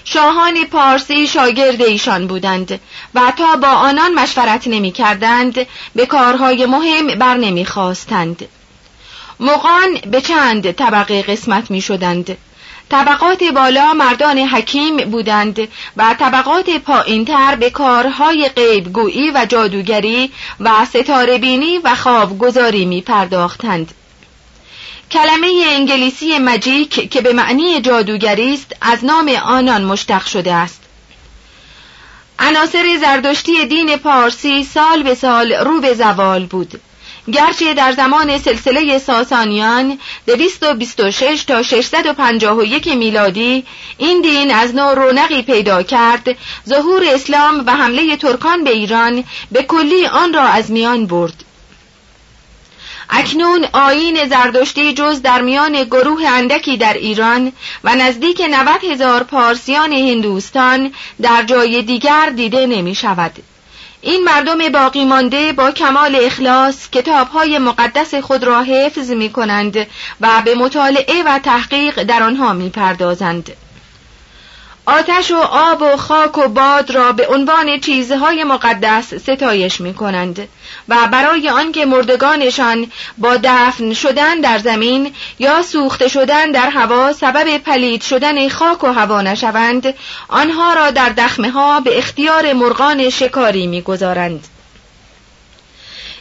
شاهان 0.06 0.66
پارسی 0.72 1.28
شاگرد 1.28 1.82
ایشان 1.82 2.28
بودند 2.28 2.80
و 3.16 3.34
تا 3.38 3.56
با 3.56 3.68
آنان 3.68 4.14
مشورت 4.14 4.68
نمی 4.68 4.92
کردند 4.92 5.68
به 5.96 6.06
کارهای 6.06 6.66
مهم 6.66 7.08
بر 7.08 7.38
نمی 7.38 7.66
خواستند. 7.66 8.48
مقان 9.40 9.98
به 10.12 10.22
چند 10.22 10.72
طبقه 10.72 11.22
قسمت 11.22 11.72
می 11.72 11.82
شدند. 11.82 12.38
طبقات 12.90 13.44
بالا 13.44 13.94
مردان 13.94 14.38
حکیم 14.38 14.98
بودند 14.98 15.60
و 15.98 16.16
طبقات 16.20 16.70
پایینتر 16.70 17.56
به 17.56 17.70
کارهای 17.70 18.50
غیبگویی 18.56 19.32
و 19.32 19.46
جادوگری 19.50 20.32
و 20.60 20.86
ستاره 20.86 21.38
بینی 21.38 21.78
و 21.78 21.96
خوابگذاری 21.96 22.86
می 22.86 23.02
پرداختند. 23.02 23.94
کلمه 25.14 25.66
انگلیسی 25.68 26.40
مجیک 26.40 27.10
که 27.12 27.22
به 27.22 27.34
معنی 27.34 27.82
جادوگری 27.82 28.54
است 28.54 28.76
از 28.82 29.06
نام 29.06 29.30
آنان 29.30 29.84
مشتق 29.84 30.26
شده 30.26 30.54
است. 30.54 30.82
عناصر 32.40 32.98
زردشتی 33.02 33.66
دین 33.66 33.98
پارسی 33.98 34.64
سال 34.64 35.04
به 35.04 35.16
سال 35.16 35.54
رو 35.54 35.82
به 35.82 35.94
زوال 35.94 36.46
بود. 36.46 36.82
گرچه 37.34 37.74
در 37.74 37.92
زمان 37.92 38.38
سلسله 38.38 39.00
ساسانیان 39.00 40.00
226 40.28 41.44
تا 41.44 41.64
651 41.64 42.88
میلادی 42.88 43.66
این 43.98 44.22
دین 44.22 44.54
از 44.54 44.76
نو 44.76 44.96
رونقی 44.96 45.42
پیدا 45.42 45.84
کرد. 45.84 46.38
ظهور 46.70 47.04
اسلام 47.08 47.64
و 47.66 47.72
حمله 47.72 48.18
ترکان 48.18 48.64
به 48.64 48.70
ایران 48.72 49.24
به 49.52 49.64
کلی 49.64 50.06
آن 50.06 50.34
را 50.34 50.44
از 50.44 50.72
میان 50.72 51.06
برد. 51.06 51.44
اکنون 53.16 53.66
آین 53.74 54.28
زردشتی 54.28 54.94
جز 54.94 55.22
در 55.22 55.42
میان 55.42 55.84
گروه 55.84 56.28
اندکی 56.28 56.78
در 56.78 56.94
ایران 56.94 57.52
و 57.84 57.96
نزدیک 57.96 58.42
90 58.50 58.84
هزار 58.84 59.24
پارسیان 59.24 59.94
هندوستان 59.94 60.94
در 61.22 61.44
جای 61.44 61.82
دیگر 61.82 62.30
دیده 62.36 62.68
نمی 62.68 62.96
شود. 62.96 63.32
این 64.02 64.24
مردم 64.24 64.70
باقی 64.70 65.06
مانده 65.06 65.54
با 65.54 65.72
کمال 65.72 66.18
اخلاص 66.22 66.90
کتاب 66.90 67.28
های 67.28 67.58
مقدس 67.58 68.16
خود 68.16 68.44
را 68.44 68.62
حفظ 68.62 69.12
می 69.12 69.30
کنند 69.30 69.88
و 70.22 70.42
به 70.46 70.56
مطالعه 70.56 71.24
و 71.26 71.40
تحقیق 71.40 72.04
در 72.04 72.24
آنها 72.24 72.54
می 72.54 72.70
پردازند. 72.70 73.52
آتش 74.86 75.32
و 75.32 75.38
آب 75.52 75.82
و 75.82 75.98
خاک 75.98 76.38
و 76.38 76.48
باد 76.48 76.92
را 76.92 77.12
به 77.12 77.28
عنوان 77.28 77.80
چیزهای 77.80 78.44
مقدس 78.44 79.14
ستایش 79.14 79.82
می 79.82 79.94
کنند 79.94 80.48
و 80.90 81.08
برای 81.12 81.50
آنکه 81.50 81.86
مردگانشان 81.86 82.92
با 83.18 83.38
دفن 83.44 83.94
شدن 83.94 84.42
در 84.42 84.58
زمین 84.58 85.14
یا 85.40 85.62
سوخته 85.62 86.08
شدن 86.08 86.52
در 86.52 86.70
هوا 86.70 87.14
سبب 87.14 87.58
پلید 87.58 88.04
شدن 88.04 88.50
خاک 88.50 88.84
و 88.84 88.88
هوا 88.88 89.22
نشوند 89.22 89.94
آنها 90.28 90.74
را 90.74 90.92
در 90.92 91.10
دخمه 91.10 91.52
ها 91.52 91.80
به 91.80 91.98
اختیار 91.98 92.54
مرغان 92.54 93.10
شکاری 93.10 93.68
می‌گذارند. 93.68 94.48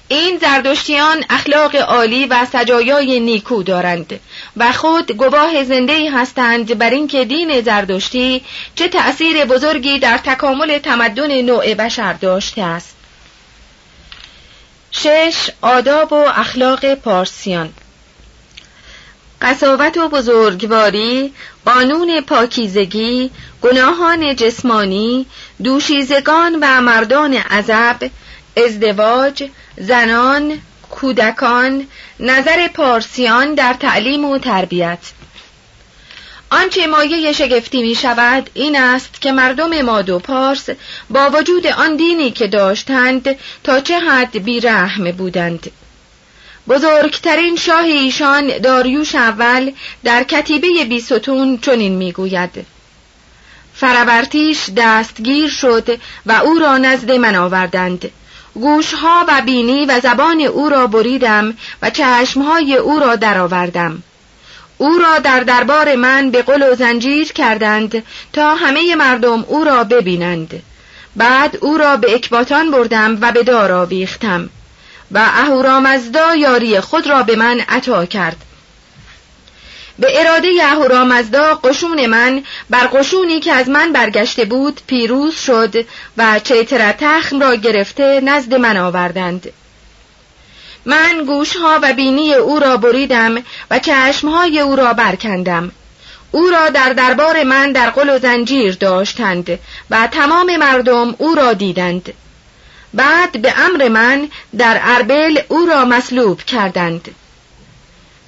این 0.08 0.38
زردشتیان 0.38 1.24
اخلاق 1.30 1.76
عالی 1.76 2.26
و 2.26 2.46
سجایای 2.52 3.20
نیکو 3.20 3.62
دارند. 3.62 4.20
و 4.56 4.72
خود 4.72 5.12
گواه 5.12 5.64
زنده 5.64 6.10
هستند 6.10 6.78
بر 6.78 6.90
اینکه 6.90 7.24
دین 7.24 7.60
زردشتی 7.60 8.44
چه 8.74 8.88
تأثیر 8.88 9.44
بزرگی 9.44 9.98
در 9.98 10.18
تکامل 10.18 10.78
تمدن 10.78 11.40
نوع 11.40 11.74
بشر 11.74 12.12
داشته 12.12 12.62
است. 12.62 12.96
شش 14.90 15.50
آداب 15.62 16.12
و 16.12 16.16
اخلاق 16.16 16.94
پارسیان. 16.94 17.72
قصاوت 19.42 19.96
و 19.96 20.08
بزرگواری 20.08 21.32
قانون 21.64 22.20
پاکیزگی 22.20 23.30
گناهان 23.62 24.36
جسمانی 24.36 25.26
دوشیزگان 25.64 26.58
و 26.62 26.80
مردان 26.80 27.34
عذب 27.34 28.10
ازدواج 28.56 29.50
زنان 29.76 30.58
کودکان 30.92 31.86
نظر 32.20 32.68
پارسیان 32.68 33.54
در 33.54 33.74
تعلیم 33.74 34.24
و 34.24 34.38
تربیت. 34.38 34.98
آنچه 36.50 36.86
مایه 36.86 37.32
شگفتی 37.32 37.82
می 37.82 37.94
شود 37.94 38.50
این 38.54 38.76
است 38.76 39.20
که 39.20 39.32
مردم 39.32 39.82
مادو 39.82 40.18
پارس 40.18 40.68
با 41.10 41.30
وجود 41.30 41.66
آن 41.66 41.96
دینی 41.96 42.30
که 42.30 42.46
داشتند 42.46 43.36
تا 43.64 43.80
چه 43.80 43.98
حد 43.98 44.44
بیرحم 44.44 45.12
بودند. 45.12 45.70
بزرگترین 46.68 47.56
شاه 47.56 47.84
ایشان 47.84 48.58
داریوش 48.58 49.14
اول 49.14 49.72
در 50.04 50.24
کتیبه 50.24 50.84
بیستون 50.84 51.58
چنین 51.58 51.96
می‌گوید 51.96 52.66
فرورتیش 53.74 54.70
دستگیر 54.76 55.48
شد 55.48 56.00
و 56.26 56.32
او 56.32 56.58
را 56.58 56.78
نزد 56.78 57.10
من 57.10 57.36
آوردند. 57.36 58.10
گوشها 58.54 59.24
و 59.28 59.42
بینی 59.46 59.86
و 59.86 60.00
زبان 60.00 60.40
او 60.40 60.68
را 60.68 60.86
بریدم 60.86 61.54
و 61.82 61.90
چشمهای 61.90 62.76
او 62.76 62.98
را 62.98 63.16
درآوردم. 63.16 64.02
او 64.78 64.98
را 64.98 65.18
در 65.18 65.40
دربار 65.40 65.96
من 65.96 66.30
به 66.30 66.42
قل 66.42 66.72
و 66.72 66.74
زنجیر 66.74 67.32
کردند 67.32 68.02
تا 68.32 68.54
همه 68.54 68.94
مردم 68.94 69.44
او 69.48 69.64
را 69.64 69.84
ببینند. 69.84 70.62
بعد 71.16 71.58
او 71.60 71.78
را 71.78 71.96
به 71.96 72.14
اکباتان 72.14 72.70
بردم 72.70 73.18
و 73.20 73.32
به 73.32 73.42
دار 73.42 73.72
آویختم 73.72 74.50
و 75.10 75.18
اهورامزدا 75.18 76.34
یاری 76.36 76.80
خود 76.80 77.06
را 77.06 77.22
به 77.22 77.36
من 77.36 77.60
عطا 77.60 78.06
کرد. 78.06 78.36
به 80.02 80.20
اراده 80.20 80.48
اهورامزدا 80.62 81.54
قشون 81.54 82.06
من 82.06 82.42
بر 82.70 82.86
قشونی 82.86 83.40
که 83.40 83.52
از 83.52 83.68
من 83.68 83.92
برگشته 83.92 84.44
بود 84.44 84.80
پیروز 84.86 85.34
شد 85.34 85.74
و 86.16 86.40
چیتر 86.44 86.92
تخم 86.92 87.40
را 87.40 87.54
گرفته 87.54 88.20
نزد 88.24 88.54
من 88.54 88.76
آوردند. 88.76 89.52
من 90.84 91.24
گوشها 91.26 91.78
و 91.82 91.92
بینی 91.92 92.34
او 92.34 92.58
را 92.58 92.76
بریدم 92.76 93.34
و 93.70 93.78
چشمهای 93.78 94.60
او 94.60 94.76
را 94.76 94.92
برکندم. 94.92 95.72
او 96.30 96.50
را 96.50 96.68
در 96.68 96.92
دربار 96.92 97.42
من 97.42 97.72
در 97.72 97.90
قل 97.90 98.10
و 98.10 98.18
زنجیر 98.18 98.74
داشتند 98.74 99.58
و 99.90 100.06
تمام 100.06 100.56
مردم 100.56 101.14
او 101.18 101.34
را 101.34 101.52
دیدند. 101.52 102.12
بعد 102.94 103.42
به 103.42 103.54
امر 103.56 103.88
من 103.88 104.28
در 104.58 104.80
اربل 104.82 105.38
او 105.48 105.66
را 105.66 105.84
مصلوب 105.84 106.42
کردند. 106.42 107.14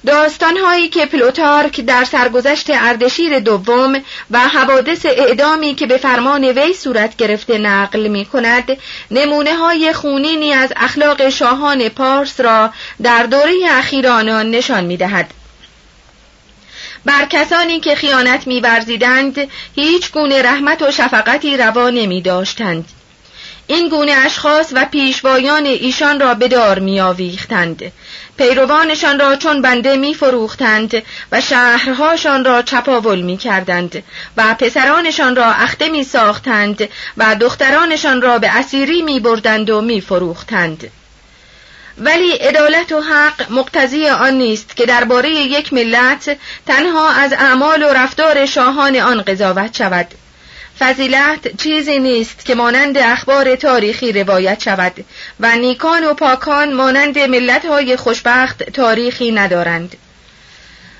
داستانهایی 0.05 0.89
که 0.89 1.05
پلوتارک 1.05 1.81
در 1.81 2.03
سرگذشت 2.03 2.69
اردشیر 2.69 3.39
دوم 3.39 4.03
و 4.31 4.39
حوادث 4.39 5.05
اعدامی 5.05 5.75
که 5.75 5.85
به 5.85 5.97
فرمان 5.97 6.43
وی 6.43 6.73
صورت 6.73 7.15
گرفته 7.15 7.57
نقل 7.57 8.07
می 8.07 8.25
کند 8.25 8.77
نمونه 9.11 9.55
های 9.55 9.93
خونینی 9.93 10.53
از 10.53 10.73
اخلاق 10.75 11.29
شاهان 11.29 11.89
پارس 11.89 12.39
را 12.39 12.73
در 13.03 13.23
دوره 13.23 13.53
اخیر 13.69 14.07
آنان 14.07 14.51
نشان 14.51 14.85
می 14.85 14.97
دهد. 14.97 15.31
بر 17.05 17.25
کسانی 17.25 17.79
که 17.79 17.95
خیانت 17.95 18.47
میورزیدند 18.47 19.47
هیچ 19.75 20.11
گونه 20.11 20.41
رحمت 20.41 20.81
و 20.81 20.91
شفقتی 20.91 21.57
روا 21.57 21.89
نمی 21.89 22.21
داشتند. 22.21 22.85
این 23.67 23.89
گونه 23.89 24.11
اشخاص 24.11 24.73
و 24.75 24.85
پیشوایان 24.91 25.65
ایشان 25.65 26.19
را 26.19 26.33
به 26.33 26.47
دار 26.47 26.79
می 26.79 26.99
آویختند. 26.99 27.91
پیروانشان 28.37 29.19
را 29.19 29.35
چون 29.35 29.61
بنده 29.61 29.95
می 29.95 30.13
فروختند 30.13 31.03
و 31.31 31.41
شهرهاشان 31.41 32.45
را 32.45 32.61
چپاول 32.61 33.21
می 33.21 33.37
کردند 33.37 34.03
و 34.37 34.55
پسرانشان 34.59 35.35
را 35.35 35.45
اخته 35.45 35.89
می 35.89 36.03
ساختند 36.03 36.89
و 37.17 37.35
دخترانشان 37.35 38.21
را 38.21 38.39
به 38.39 38.49
اسیری 38.57 39.01
می 39.01 39.19
بردند 39.19 39.69
و 39.69 39.81
می 39.81 40.01
فروختند. 40.01 40.91
ولی 41.97 42.31
عدالت 42.31 42.91
و 42.91 43.01
حق 43.01 43.51
مقتضی 43.51 44.07
آن 44.07 44.33
نیست 44.33 44.77
که 44.77 44.85
درباره 44.85 45.29
یک 45.29 45.73
ملت 45.73 46.37
تنها 46.65 47.09
از 47.09 47.33
اعمال 47.33 47.83
و 47.83 47.89
رفتار 47.89 48.45
شاهان 48.45 48.95
آن 48.95 49.21
قضاوت 49.21 49.77
شود 49.77 50.07
فضیلت 50.79 51.61
چیزی 51.61 51.99
نیست 51.99 52.45
که 52.45 52.55
مانند 52.55 52.97
اخبار 52.97 53.55
تاریخی 53.55 54.11
روایت 54.11 54.63
شود 54.63 55.05
و 55.39 55.55
نیکان 55.55 56.03
و 56.03 56.13
پاکان 56.13 56.73
مانند 56.73 57.19
ملتهای 57.19 57.95
خوشبخت 57.95 58.63
تاریخی 58.63 59.31
ندارند. 59.31 59.97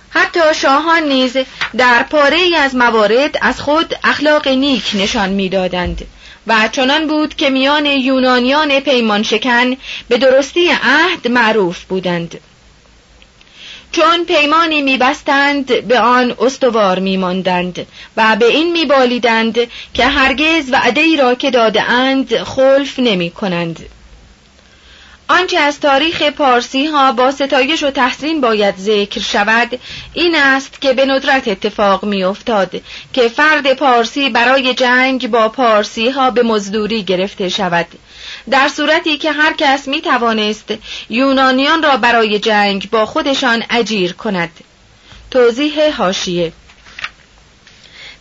حتی 0.09 0.39
شاهان 0.55 1.03
نیز 1.03 1.37
در 1.77 2.03
پاره 2.03 2.57
از 2.57 2.75
موارد 2.75 3.37
از 3.41 3.61
خود 3.61 3.95
اخلاق 4.03 4.47
نیک 4.47 4.91
نشان 4.93 5.29
می‌دادند 5.29 6.05
و 6.47 6.69
چنان 6.71 7.07
بود 7.07 7.35
که 7.35 7.49
میان 7.49 7.85
یونانیان 7.85 8.79
پیمان 8.79 9.23
شکن 9.23 9.77
به 10.09 10.17
درستی 10.17 10.69
عهد 10.69 11.27
معروف 11.27 11.83
بودند. 11.83 12.39
چون 13.95 14.25
پیمانی 14.25 14.81
میبستند 14.81 15.87
به 15.87 15.99
آن 15.99 16.35
استوار 16.39 16.99
میماندند 16.99 17.87
و 18.17 18.35
به 18.39 18.45
این 18.45 18.71
میبالیدند 18.71 19.57
که 19.93 20.05
هرگز 20.05 20.71
وعده 20.71 21.01
ای 21.01 21.17
را 21.17 21.35
که 21.35 21.51
داده 21.51 21.83
اند 21.83 22.43
خلف 22.43 22.99
نمی 22.99 23.29
کنند. 23.29 23.85
آنچه 25.27 25.57
از 25.59 25.79
تاریخ 25.79 26.21
پارسی 26.21 26.85
ها 26.85 27.11
با 27.11 27.31
ستایش 27.31 27.83
و 27.83 27.91
تحسین 27.91 28.41
باید 28.41 28.75
ذکر 28.77 29.21
شود 29.21 29.79
این 30.13 30.35
است 30.35 30.81
که 30.81 30.93
به 30.93 31.05
ندرت 31.05 31.47
اتفاق 31.47 32.05
می 32.05 32.23
افتاد 32.23 32.81
که 33.13 33.27
فرد 33.27 33.73
پارسی 33.73 34.29
برای 34.29 34.73
جنگ 34.73 35.31
با 35.31 35.49
پارسی 35.49 36.09
ها 36.09 36.31
به 36.31 36.43
مزدوری 36.43 37.03
گرفته 37.03 37.49
شود 37.49 37.87
در 38.49 38.67
صورتی 38.67 39.17
که 39.17 39.31
هر 39.31 39.53
کس 39.57 39.87
می 39.87 40.01
توانست 40.01 40.73
یونانیان 41.09 41.83
را 41.83 41.97
برای 41.97 42.39
جنگ 42.39 42.89
با 42.89 43.05
خودشان 43.05 43.63
اجیر 43.69 44.13
کند. 44.13 44.49
توضیح 45.31 45.95
هاشیه 45.95 46.53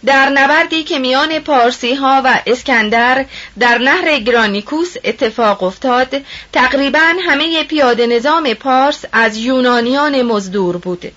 در 0.07 0.29
نبردی 0.29 0.85
که 0.85 0.99
میان 0.99 1.39
پارسی 1.39 1.95
ها 1.95 2.23
و 2.25 2.41
اسکندر 2.47 3.27
در 3.59 3.79
نهر 3.79 4.19
گرانیکوس 4.19 4.95
اتفاق 5.05 5.63
افتاد 5.63 6.23
تقریبا 6.53 7.13
همه 7.27 7.65
پیاده 7.65 8.07
نظام 8.07 8.55
پارس 8.55 9.05
از 9.13 9.37
یونانیان 9.37 10.23
مزدور 10.23 10.77
بود 10.77 11.13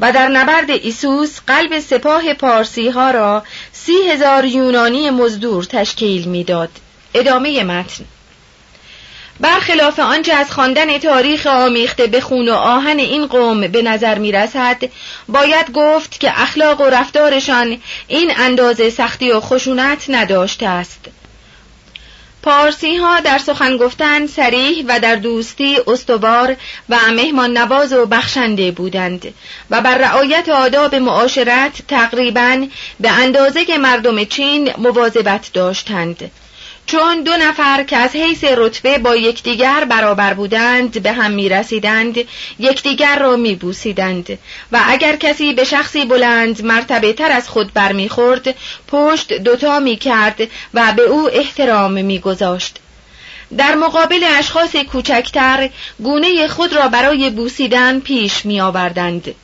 و 0.00 0.12
در 0.12 0.28
نبرد 0.28 0.70
ایسوس 0.70 1.40
قلب 1.46 1.80
سپاه 1.80 2.34
پارسی 2.34 2.88
ها 2.88 3.10
را 3.10 3.42
سی 3.72 3.96
هزار 4.10 4.44
یونانی 4.44 5.10
مزدور 5.10 5.64
تشکیل 5.64 6.28
می‌داد. 6.28 6.70
ادامه 7.14 7.64
متن. 7.64 8.04
برخلاف 9.40 9.98
آنچه 9.98 10.34
از 10.34 10.50
خواندن 10.50 10.98
تاریخ 10.98 11.46
آمیخته 11.46 12.06
به 12.06 12.20
خون 12.20 12.48
و 12.48 12.52
آهن 12.52 12.98
این 12.98 13.26
قوم 13.26 13.60
به 13.60 13.82
نظر 13.82 14.18
می 14.18 14.32
رسد 14.32 14.82
باید 15.28 15.72
گفت 15.72 16.20
که 16.20 16.40
اخلاق 16.42 16.80
و 16.80 16.84
رفتارشان 16.84 17.78
این 18.08 18.32
اندازه 18.36 18.90
سختی 18.90 19.30
و 19.30 19.40
خشونت 19.40 20.04
نداشته 20.08 20.66
است. 20.66 21.00
پارسی 22.42 22.96
ها 22.96 23.20
در 23.20 23.38
سخن 23.38 23.76
گفتن 23.76 24.26
سریح 24.26 24.84
و 24.88 25.00
در 25.00 25.16
دوستی 25.16 25.78
استوار 25.86 26.56
و 26.88 26.98
مهمان 27.12 27.58
نواز 27.58 27.92
و 27.92 28.06
بخشنده 28.06 28.70
بودند 28.70 29.34
و 29.70 29.80
بر 29.80 29.98
رعایت 29.98 30.48
آداب 30.48 30.94
معاشرت 30.94 31.82
تقریبا 31.88 32.66
به 33.00 33.10
اندازه 33.10 33.78
مردم 33.78 34.24
چین 34.24 34.72
مواظبت 34.78 35.50
داشتند. 35.52 36.30
چون 36.86 37.22
دو 37.22 37.36
نفر 37.36 37.82
که 37.82 37.96
از 37.96 38.16
حیث 38.16 38.44
رتبه 38.44 38.98
با 38.98 39.16
یکدیگر 39.16 39.84
برابر 39.84 40.34
بودند 40.34 41.02
به 41.02 41.12
هم 41.12 41.30
می 41.30 41.48
رسیدند 41.48 42.18
یکدیگر 42.58 43.18
را 43.18 43.36
می 43.36 43.54
بوسیدند 43.54 44.38
و 44.72 44.80
اگر 44.86 45.16
کسی 45.16 45.52
به 45.52 45.64
شخصی 45.64 46.04
بلند 46.04 46.64
مرتبه 46.64 47.12
تر 47.12 47.32
از 47.32 47.48
خود 47.48 47.72
برمیخورد 47.72 48.54
پشت 48.88 49.32
دوتا 49.32 49.80
می 49.80 49.96
کرد 49.96 50.40
و 50.74 50.92
به 50.96 51.02
او 51.02 51.30
احترام 51.32 52.04
می 52.04 52.18
گذاشت. 52.18 52.78
در 53.58 53.74
مقابل 53.74 54.24
اشخاص 54.38 54.76
کوچکتر 54.76 55.70
گونه 56.02 56.48
خود 56.48 56.72
را 56.72 56.88
برای 56.88 57.30
بوسیدن 57.30 58.00
پیش 58.00 58.46
می 58.46 58.60
آوردند. 58.60 59.34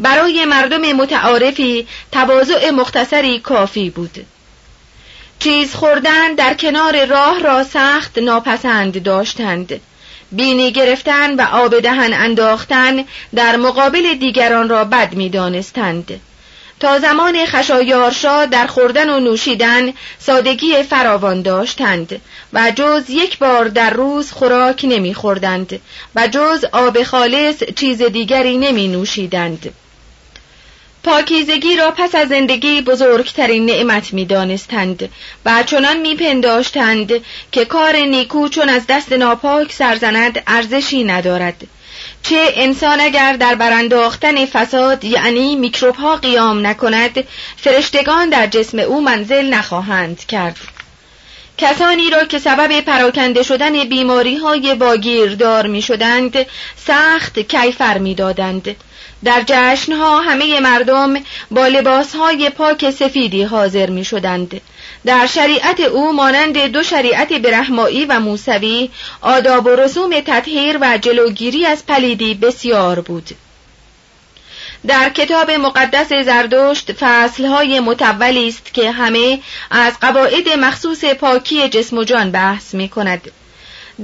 برای 0.00 0.44
مردم 0.44 0.92
متعارفی 0.92 1.86
تواضع 2.12 2.70
مختصری 2.70 3.38
کافی 3.38 3.90
بود. 3.90 4.26
چیز 5.42 5.74
خوردن 5.74 6.34
در 6.34 6.54
کنار 6.54 7.04
راه 7.04 7.38
را 7.38 7.64
سخت 7.64 8.18
ناپسند 8.18 9.02
داشتند 9.02 9.80
بینی 10.32 10.72
گرفتن 10.72 11.34
و 11.34 11.42
آب 11.52 11.80
دهن 11.80 12.12
انداختن 12.12 13.04
در 13.34 13.56
مقابل 13.56 14.14
دیگران 14.14 14.68
را 14.68 14.84
بد 14.84 15.14
می 15.14 15.28
دانستند. 15.28 16.20
تا 16.80 16.98
زمان 16.98 17.46
خشایارشا 17.46 18.46
در 18.46 18.66
خوردن 18.66 19.10
و 19.10 19.20
نوشیدن 19.20 19.92
سادگی 20.18 20.82
فراوان 20.82 21.42
داشتند 21.42 22.20
و 22.52 22.72
جز 22.76 23.10
یک 23.10 23.38
بار 23.38 23.68
در 23.68 23.90
روز 23.90 24.32
خوراک 24.32 24.84
نمی 24.88 25.14
خوردند 25.14 25.80
و 26.14 26.28
جز 26.28 26.64
آب 26.72 27.02
خالص 27.02 27.62
چیز 27.76 28.02
دیگری 28.02 28.58
نمی 28.58 28.88
نوشیدند. 28.88 29.74
پاکیزگی 31.04 31.76
را 31.76 31.90
پس 31.90 32.14
از 32.14 32.28
زندگی 32.28 32.80
بزرگترین 32.80 33.66
نعمت 33.66 34.12
می 34.12 34.24
دانستند 34.24 35.08
و 35.44 35.62
چنان 35.62 35.96
می 35.96 36.14
پنداشتند 36.14 37.12
که 37.52 37.64
کار 37.64 37.96
نیکو 37.96 38.48
چون 38.48 38.68
از 38.68 38.82
دست 38.88 39.12
ناپاک 39.12 39.72
سرزند 39.72 40.42
ارزشی 40.46 41.04
ندارد 41.04 41.66
چه 42.22 42.52
انسان 42.54 43.00
اگر 43.00 43.32
در 43.32 43.54
برانداختن 43.54 44.46
فساد 44.46 45.04
یعنی 45.04 45.56
میکروب 45.56 45.94
ها 45.94 46.16
قیام 46.16 46.66
نکند 46.66 47.24
فرشتگان 47.56 48.28
در 48.28 48.46
جسم 48.46 48.78
او 48.78 49.00
منزل 49.00 49.54
نخواهند 49.54 50.26
کرد 50.26 50.56
کسانی 51.58 52.10
را 52.10 52.24
که 52.24 52.38
سبب 52.38 52.80
پراکنده 52.80 53.42
شدن 53.42 53.84
بیماری 53.84 54.36
های 54.36 54.74
باگیردار 54.74 55.66
می 55.66 55.82
شدند 55.82 56.46
سخت 56.86 57.38
کیفر 57.38 57.98
می 57.98 58.14
دادند. 58.14 58.76
در 59.24 59.42
جشنها 59.46 60.20
همه 60.20 60.60
مردم 60.60 61.14
با 61.50 61.66
لباسهای 61.66 62.50
پاک 62.50 62.90
سفیدی 62.90 63.42
حاضر 63.42 63.90
می 63.90 64.04
شدند. 64.04 64.60
در 65.04 65.26
شریعت 65.26 65.80
او 65.80 66.12
مانند 66.12 66.58
دو 66.58 66.82
شریعت 66.82 67.32
برهمایی 67.32 68.04
و 68.04 68.20
موسوی 68.20 68.90
آداب 69.20 69.66
و 69.66 69.70
رسوم 69.70 70.20
تطهیر 70.20 70.78
و 70.80 70.98
جلوگیری 70.98 71.66
از 71.66 71.86
پلیدی 71.86 72.34
بسیار 72.34 73.00
بود 73.00 73.30
در 74.86 75.10
کتاب 75.10 75.50
مقدس 75.50 76.08
زردشت 76.08 76.92
فصلهای 76.92 77.80
متولی 77.80 78.48
است 78.48 78.74
که 78.74 78.90
همه 78.90 79.40
از 79.70 80.00
قواعد 80.00 80.48
مخصوص 80.48 81.04
پاکی 81.04 81.68
جسم 81.68 81.98
و 81.98 82.04
جان 82.04 82.30
بحث 82.30 82.74
می 82.74 82.88
کند. 82.88 83.30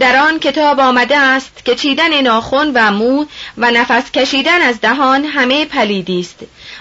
در 0.00 0.16
آن 0.16 0.38
کتاب 0.38 0.80
آمده 0.80 1.18
است 1.18 1.64
که 1.64 1.74
چیدن 1.74 2.20
ناخن 2.20 2.70
و 2.74 2.92
مو 2.92 3.24
و 3.58 3.70
نفس 3.70 4.10
کشیدن 4.10 4.62
از 4.62 4.80
دهان 4.80 5.24
همه 5.24 5.64
پلیدی 5.64 6.20
است 6.20 6.38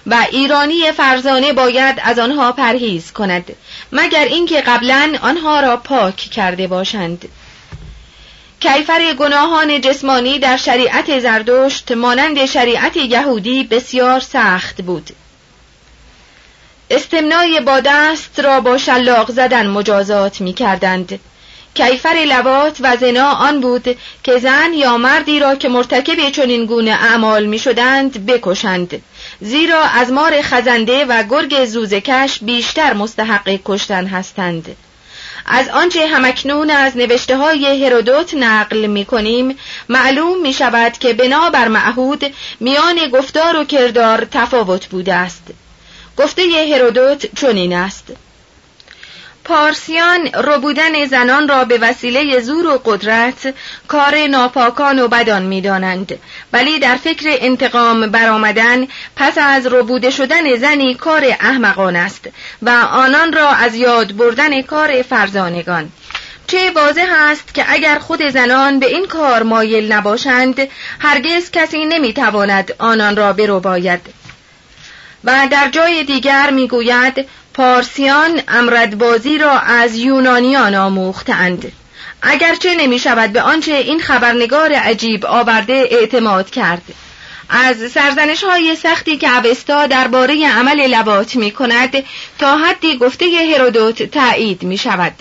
و 0.07 0.25
ایرانی 0.31 0.91
فرزانه 0.91 1.53
باید 1.53 2.01
از 2.03 2.19
آنها 2.19 2.51
پرهیز 2.51 3.11
کند 3.11 3.55
مگر 3.91 4.25
اینکه 4.25 4.61
قبلا 4.61 5.13
آنها 5.21 5.59
را 5.59 5.77
پاک 5.77 6.15
کرده 6.15 6.67
باشند. 6.67 7.29
کیفر 8.59 9.13
گناهان 9.13 9.81
جسمانی 9.81 10.39
در 10.39 10.57
شریعت 10.57 11.19
زردشت 11.19 11.91
مانند 11.91 12.45
شریعت 12.45 12.97
یهودی 12.97 13.63
بسیار 13.63 14.19
سخت 14.19 14.81
بود. 14.81 15.09
استمنای 16.89 17.59
با 17.59 17.79
دست 17.79 18.39
را 18.39 18.61
با 18.61 18.77
شلاق 18.77 19.31
زدن 19.31 19.67
مجازات 19.67 20.41
می 20.41 20.53
کردند 20.53 21.19
کیفر 21.77 22.25
لوات 22.27 22.77
و 22.81 22.97
زنا 22.97 23.31
آن 23.31 23.61
بود 23.61 23.97
که 24.23 24.39
زن 24.39 24.73
یا 24.73 24.97
مردی 24.97 25.39
را 25.39 25.55
که 25.55 25.69
مرتکب 25.69 26.29
چنین 26.29 26.65
گونه 26.65 26.91
اعمال 26.91 27.45
می 27.45 27.59
شدند 27.59 28.25
بکشند 28.25 29.01
زیرا 29.41 29.81
از 29.81 30.11
مار 30.11 30.41
خزنده 30.41 31.05
و 31.05 31.23
گرگ 31.23 31.65
زوزکش 31.65 32.39
بیشتر 32.41 32.93
مستحق 32.93 33.59
کشتن 33.65 34.07
هستند. 34.07 34.75
از 35.45 35.69
آنچه 35.69 36.07
همکنون 36.07 36.69
از 36.69 36.97
نوشته 36.97 37.37
های 37.37 37.85
هرودوت 37.85 38.33
نقل 38.33 38.85
می 38.85 39.05
کنیم 39.05 39.57
معلوم 39.89 40.41
می 40.41 40.53
شود 40.53 40.97
که 40.97 41.13
بنابر 41.13 41.67
معهود 41.67 42.25
میان 42.59 43.09
گفتار 43.13 43.57
و 43.57 43.63
کردار 43.63 44.27
تفاوت 44.31 44.85
بوده 44.87 45.13
است. 45.13 45.43
گفته 46.17 46.41
هرودوت 46.73 47.35
چنین 47.35 47.73
است. 47.73 48.13
پارسیان 49.47 50.27
ربودن 50.33 51.05
زنان 51.05 51.47
را 51.47 51.65
به 51.65 51.77
وسیله 51.77 52.39
زور 52.39 52.67
و 52.67 52.81
قدرت 52.85 53.53
کار 53.87 54.27
ناپاکان 54.27 54.99
و 54.99 55.07
بدان 55.07 55.41
می‌دانند. 55.41 56.19
ولی 56.53 56.79
در 56.79 56.95
فکر 56.95 57.25
انتقام 57.29 58.11
برآمدن 58.11 58.87
پس 59.15 59.37
از 59.37 59.67
ربوده 59.67 60.09
شدن 60.09 60.55
زنی 60.55 60.95
کار 60.95 61.25
احمقان 61.39 61.95
است 61.95 62.29
و 62.61 62.69
آنان 62.91 63.33
را 63.33 63.49
از 63.49 63.75
یاد 63.75 64.15
بردن 64.15 64.61
کار 64.61 65.01
فرزانگان. 65.01 65.89
چه 66.47 66.71
واضح 66.71 67.07
است 67.11 67.53
که 67.53 67.65
اگر 67.67 67.99
خود 67.99 68.29
زنان 68.29 68.79
به 68.79 68.85
این 68.85 69.07
کار 69.07 69.43
مایل 69.43 69.91
نباشند 69.91 70.67
هرگز 70.99 71.51
کسی 71.51 71.85
نمی‌تواند 71.85 72.73
آنان 72.79 73.15
را 73.15 73.33
برو 73.33 73.59
باید 73.59 74.01
و 75.23 75.47
در 75.51 75.69
جای 75.69 76.03
دیگر 76.03 76.49
می‌گوید 76.49 77.29
پارسیان 77.57 78.41
امردبازی 78.47 79.37
را 79.37 79.59
از 79.59 79.95
یونانیان 79.95 80.75
آموختند. 80.75 81.71
اگرچه 82.21 82.75
نمی 82.75 82.99
شود 82.99 83.33
به 83.33 83.41
آنچه 83.41 83.73
این 83.73 83.99
خبرنگار 83.99 84.73
عجیب 84.73 85.25
آورده 85.25 85.87
اعتماد 85.91 86.49
کرد. 86.49 86.81
از 87.49 87.91
سرزنش 87.91 88.43
های 88.43 88.75
سختی 88.75 89.17
که 89.17 89.37
اوستا 89.37 89.87
درباره 89.87 90.47
عمل 90.47 90.87
لبات 90.87 91.35
می 91.35 91.51
کند 91.51 92.03
تا 92.39 92.57
حدی 92.57 92.97
گفته 92.97 93.25
هرودوت 93.25 94.03
تایید 94.03 94.63
می 94.63 94.77
شود 94.77 95.13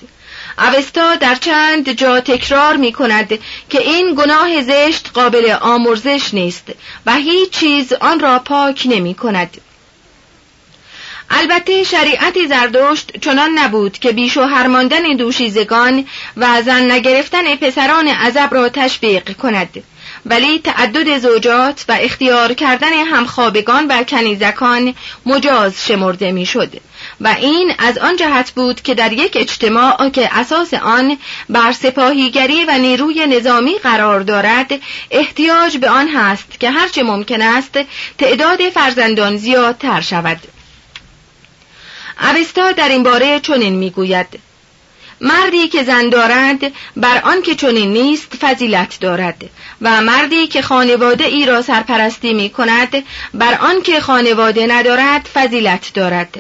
اوستا 0.59 1.15
در 1.15 1.35
چند 1.35 1.93
جا 1.93 2.21
تکرار 2.21 2.77
می 2.77 2.93
کند 2.93 3.39
که 3.71 3.81
این 3.81 4.15
گناه 4.15 4.63
زشت 4.63 5.11
قابل 5.15 5.57
آمرزش 5.61 6.35
نیست 6.35 6.65
و 7.07 7.15
هیچ 7.15 7.51
چیز 7.51 7.93
آن 7.93 8.21
را 8.21 8.39
پاک 8.39 8.83
نمی 8.91 9.15
کند 9.15 9.57
البته 11.31 11.85
شریعت 11.85 12.47
زردشت 12.49 13.13
چنان 13.21 13.59
نبود 13.59 13.99
که 13.99 14.13
بیش 14.13 14.37
و 14.37 14.43
هرماندن 14.43 15.17
دوشیزگان 15.17 16.05
و 16.37 16.63
زن 16.63 16.91
نگرفتن 16.93 17.57
پسران 17.57 18.09
عذب 18.09 18.49
را 18.55 18.69
تشویق 18.69 19.37
کند. 19.37 19.83
ولی 20.27 20.59
تعدد 20.59 21.19
زوجات 21.19 21.85
و 21.89 21.99
اختیار 22.01 22.53
کردن 22.53 22.93
همخوابگان 22.93 23.87
و 23.87 24.05
کنیزکان 24.05 24.95
مجاز 25.27 25.87
شمرده 25.87 26.33
می‌شد 26.33 26.73
و 27.21 27.29
این 27.29 27.73
از 27.79 27.99
آن 27.99 28.17
جهت 28.17 28.51
بود 28.51 28.83
که 28.83 28.95
در 28.95 29.13
یک 29.13 29.33
اجتماع 29.37 30.11
که 30.11 30.29
اساس 30.39 30.75
آن 30.75 31.19
بر 31.49 31.73
سپاهیگری 31.73 32.65
و 32.65 32.79
نیروی 32.79 33.27
نظامی 33.27 33.79
قرار 33.79 34.21
دارد 34.21 34.73
احتیاج 35.11 35.77
به 35.77 35.91
آن 35.91 36.09
هست 36.09 36.61
که 36.61 36.71
هرچه 36.71 37.03
ممکن 37.03 37.43
است 37.43 37.79
تعداد 38.19 38.71
فرزندان 38.71 39.37
زیادتر 39.37 40.01
شود. 40.01 40.56
اوستا 42.21 42.73
در 42.73 42.89
این 42.89 43.03
باره 43.03 43.41
چنین 43.41 43.75
می‌گوید. 43.75 44.27
مردی 45.21 45.69
که 45.69 45.85
زن 45.85 46.09
دارد 46.09 46.73
بر 46.97 47.21
آن 47.25 47.43
که 47.43 47.55
چنین 47.55 47.93
نیست 47.93 48.35
فضیلت 48.41 49.01
دارد. 49.01 49.45
و 49.83 50.01
مردی 50.03 50.47
که 50.47 50.63
خانواده 50.63 51.25
ای 51.25 51.47
را 51.47 51.63
سرپرستی 51.63 52.35
می 52.35 52.51
کند 52.51 53.05
بر 53.35 53.55
آن 53.55 53.83
که 53.83 54.01
خانواده 54.01 54.67
ندارد 54.67 55.29
فضیلت 55.35 55.91
دارد. 55.95 56.39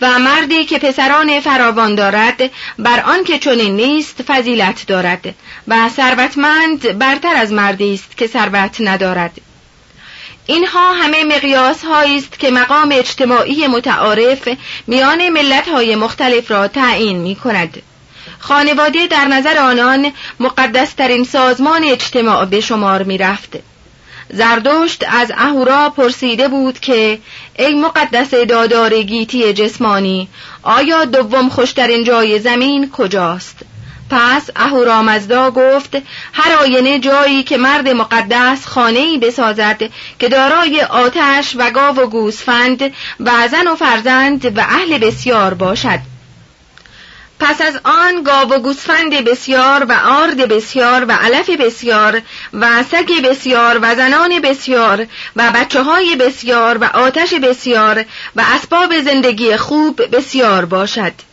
و 0.00 0.18
مردی 0.18 0.64
که 0.64 0.78
پسران 0.78 1.40
فراوان 1.40 1.94
دارد 1.94 2.50
بر 2.78 3.00
آن 3.00 3.24
که 3.24 3.38
چنین 3.38 3.76
نیست 3.76 4.22
فضیلت 4.22 4.86
دارد. 4.86 5.34
و 5.68 5.88
ثروتمند 5.88 6.98
برتر 6.98 7.36
از 7.36 7.52
مردی 7.52 7.94
است 7.94 8.16
که 8.16 8.26
ثروت 8.26 8.76
ندارد. 8.80 9.40
اینها 10.50 10.92
همه 10.92 11.24
مقیاس 11.24 11.84
است 11.84 12.38
که 12.38 12.50
مقام 12.50 12.88
اجتماعی 12.92 13.66
متعارف 13.66 14.48
میان 14.86 15.28
ملت 15.28 15.68
های 15.68 15.96
مختلف 15.96 16.50
را 16.50 16.68
تعیین 16.68 17.18
می 17.18 17.34
کند. 17.34 17.82
خانواده 18.38 19.06
در 19.06 19.24
نظر 19.24 19.58
آنان 19.58 20.12
مقدسترین 20.40 21.24
سازمان 21.24 21.84
اجتماع 21.84 22.44
به 22.44 22.60
شمار 22.60 23.02
می 23.02 23.18
رفت. 23.18 23.56
زردشت 24.30 25.04
از 25.08 25.32
اهورا 25.36 25.90
پرسیده 25.90 26.48
بود 26.48 26.80
که 26.80 27.18
ای 27.58 27.74
مقدس 27.74 28.34
دادار 28.34 29.02
گیتی 29.02 29.52
جسمانی 29.52 30.28
آیا 30.62 31.04
دوم 31.04 31.48
خوشترین 31.48 32.04
جای 32.04 32.38
زمین 32.38 32.90
کجاست؟ 32.90 33.56
پس 34.10 34.50
اهورامزدا 34.56 35.50
گفت 35.50 35.96
هر 36.32 36.52
آینه 36.52 36.98
جایی 36.98 37.42
که 37.42 37.56
مرد 37.56 37.88
مقدس 37.88 38.66
خانه‌ای 38.66 39.18
بسازد 39.18 39.90
که 40.18 40.28
دارای 40.28 40.80
آتش 40.80 41.56
و 41.58 41.70
گاو 41.70 41.96
و 41.96 42.06
گوسفند 42.06 42.82
و 43.20 43.48
زن 43.50 43.66
و 43.66 43.76
فرزند 43.76 44.58
و 44.58 44.60
اهل 44.60 44.98
بسیار 44.98 45.54
باشد. 45.54 45.98
پس 47.40 47.60
از 47.60 47.80
آن 47.84 48.22
گاو 48.22 48.48
و 48.48 48.58
گوسفند 48.58 49.10
بسیار 49.10 49.84
و 49.84 49.92
آرد 49.92 50.48
بسیار 50.48 51.04
و 51.08 51.12
علف 51.12 51.50
بسیار 51.50 52.22
و 52.52 52.82
سگ 52.82 53.10
بسیار 53.24 53.78
و 53.82 53.94
زنان 53.94 54.40
بسیار 54.40 55.06
و 55.36 55.52
بچه 55.54 55.82
های 55.82 56.16
بسیار 56.16 56.78
و 56.78 56.84
آتش 56.84 57.34
بسیار 57.34 58.04
و 58.36 58.42
اسباب 58.54 59.00
زندگی 59.00 59.56
خوب 59.56 60.16
بسیار 60.16 60.64
باشد. 60.64 61.27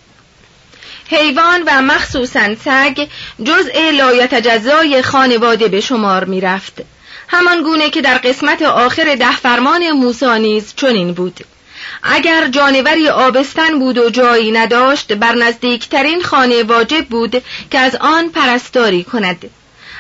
حیوان 1.09 1.63
و 1.67 1.81
مخصوصا 1.81 2.55
سگ 2.65 3.07
جزء 3.43 3.91
لایتجزای 3.91 5.01
خانواده 5.01 5.67
به 5.67 5.81
شمار 5.81 6.23
می 6.23 6.41
رفت. 6.41 6.81
همان 7.27 7.63
گونه 7.63 7.89
که 7.89 8.01
در 8.01 8.17
قسمت 8.17 8.61
آخر 8.61 9.15
ده 9.15 9.35
فرمان 9.35 9.91
موسا 9.91 10.37
نیز 10.37 10.73
چنین 10.75 11.13
بود. 11.13 11.39
اگر 12.03 12.47
جانوری 12.47 13.09
آبستن 13.09 13.79
بود 13.79 13.97
و 13.97 14.09
جایی 14.09 14.51
نداشت 14.51 15.13
بر 15.13 15.35
نزدیکترین 15.35 16.21
خانه 16.21 16.63
واجب 16.63 17.05
بود 17.05 17.43
که 17.71 17.79
از 17.79 17.95
آن 17.95 18.29
پرستاری 18.29 19.03
کند. 19.03 19.49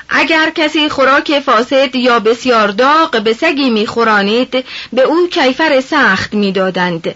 اگر 0.09 0.49
کسی 0.49 0.89
خوراک 0.89 1.39
فاسد 1.39 1.95
یا 1.95 2.19
بسیار 2.19 2.67
داغ 2.67 3.21
به 3.23 3.33
سگی 3.33 3.69
میخورانید 3.69 4.65
به 4.93 5.01
او 5.01 5.27
کیفر 5.27 5.81
سخت 5.81 6.33
می‌دادند. 6.33 7.15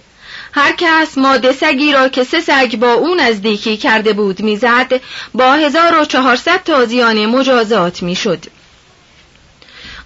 هر 0.52 0.72
کس 0.78 1.18
ماده 1.18 1.52
سگی 1.52 1.94
را 1.94 2.10
که 2.10 2.24
سه 2.24 2.42
سگ 2.42 2.76
با 2.76 2.94
او 2.94 3.16
نزدیکی 3.16 3.78
کرده 3.78 4.14
بود 4.14 4.42
می‌زد 4.42 5.02
با 5.34 5.54
1400 5.54 6.64
تازیان 6.64 7.26
مجازات 7.26 8.04
می‌شد. 8.04 8.46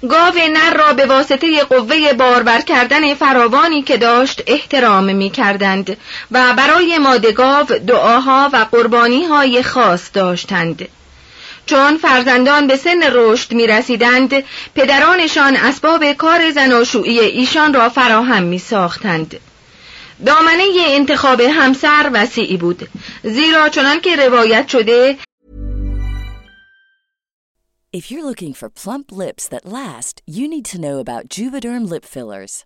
گاو 0.10 0.34
نر 0.54 0.74
را 0.74 0.94
به 0.94 1.06
واسطه 1.06 1.64
قوه 1.64 2.14
باربر 2.14 2.62
کردن 2.62 3.14
فراوانی 3.14 3.82
که 3.82 3.98
داشت 3.98 4.44
احترام 4.48 5.16
می 5.16 5.30
کردند 5.30 5.98
و 6.32 6.54
برای 6.54 6.98
ماده 6.98 7.32
گاو 7.32 7.66
دعاها 7.66 8.50
و 8.54 8.66
قربانی 8.72 9.26
های 9.26 9.64
خاص 9.64 10.10
داشتند 10.14 10.88
چون 11.66 11.98
فرزندان 11.98 12.68
به 12.68 12.78
سن 12.78 13.04
رشد 13.12 13.54
می 13.54 13.68
رسیدند 13.68 14.44
پدرانشان 14.76 15.56
اسباب 15.56 16.14
کار 16.14 16.52
زناشویی 16.52 17.20
ایشان 17.20 17.74
را 17.74 17.90
فراهم 17.90 18.44
می 18.44 18.60
ساختند 18.60 19.40
دامنه 20.26 20.64
انتخاب 20.88 21.42
همسر 21.42 22.10
وسیعی 22.14 22.58
بود 22.58 22.90
زیرا 23.24 23.70
چنان 23.70 24.02
که 24.02 24.16
روایت 24.16 24.68
شده 24.68 25.18
If 27.96 28.10
you're 28.10 28.24
looking 28.24 28.54
for 28.56 28.70
plump 28.72 29.12
lips 29.12 29.48
that 29.48 29.68
last, 29.68 30.24
you 30.26 30.48
need 30.48 30.66
to 30.74 30.82
know 30.82 30.98
about 30.98 31.30
Juvederm 31.30 31.84
lip 31.88 32.06
fillers. 32.06 32.66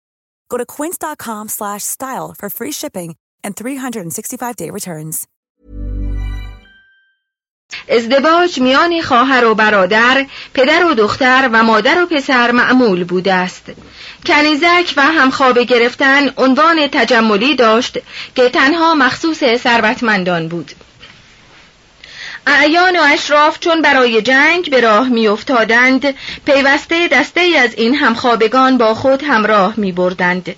Go 0.51 0.57
to 0.57 0.65
quince.com 0.77 1.45
slash 1.57 1.83
style 1.83 2.29
for 2.39 2.49
free 2.57 2.73
shipping 2.81 3.11
and 3.43 3.55
365-day 3.55 4.69
returns. 4.69 5.27
ازدواج 7.89 8.59
میان 8.59 9.01
خواهر 9.01 9.45
و 9.45 9.55
برادر، 9.55 10.25
پدر 10.53 10.85
و 10.85 10.93
دختر 10.93 11.49
و 11.53 11.63
مادر 11.63 12.03
و 12.03 12.05
پسر 12.05 12.51
معمول 12.51 13.03
بوده 13.03 13.33
است. 13.33 13.63
کنیزک 14.25 14.93
و 14.97 15.01
همخوابه 15.01 15.63
گرفتن 15.63 16.29
عنوان 16.37 16.87
تجملی 16.87 17.55
داشت 17.55 17.97
که 18.35 18.49
تنها 18.49 18.95
مخصوص 18.95 19.43
ثروتمندان 19.55 20.47
بود. 20.47 20.71
اعیان 22.47 22.99
و 22.99 23.01
اشراف 23.01 23.59
چون 23.59 23.81
برای 23.81 24.21
جنگ 24.21 24.69
به 24.69 24.81
راه 24.81 25.09
میافتادند 25.09 26.15
پیوسته 26.45 27.07
دسته 27.07 27.41
از 27.41 27.73
این 27.73 27.95
همخوابگان 27.95 28.77
با 28.77 28.93
خود 28.93 29.23
همراه 29.23 29.73
می 29.77 29.91
بردند. 29.91 30.55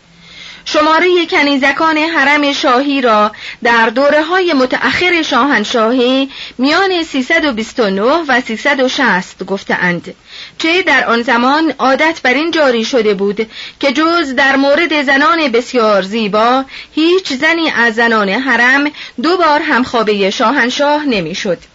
شماره 0.66 1.26
کنیزکان 1.26 1.98
حرم 1.98 2.54
شاهی 2.54 3.02
را 3.02 3.32
در 3.64 3.90
دوره 3.90 4.24
های 4.24 4.54
متأخر 4.54 5.22
شاهنشاهی 5.22 6.30
میان 6.58 7.04
329 7.04 8.02
و 8.02 8.42
360 8.42 9.44
گفتند 9.44 10.16
چه 10.58 10.82
در 10.82 11.06
آن 11.06 11.22
زمان 11.22 11.74
عادت 11.80 12.20
بر 12.24 12.34
این 12.34 12.52
جاری 12.52 12.86
شده 12.86 13.14
بود 13.14 13.50
که 13.80 13.92
جز 13.92 14.36
در 14.36 14.56
مورد 14.56 15.04
زنان 15.04 15.48
بسیار 15.48 16.02
زیبا 16.02 16.66
هیچ 16.92 17.34
زنی 17.34 17.70
از 17.70 17.96
زنان 17.96 18.30
حرم 18.30 18.92
دو 19.22 19.38
بار 19.38 19.62
همخوابه 19.62 20.30
شاهنشاه 20.30 21.06
نمی‌شد. 21.06 21.73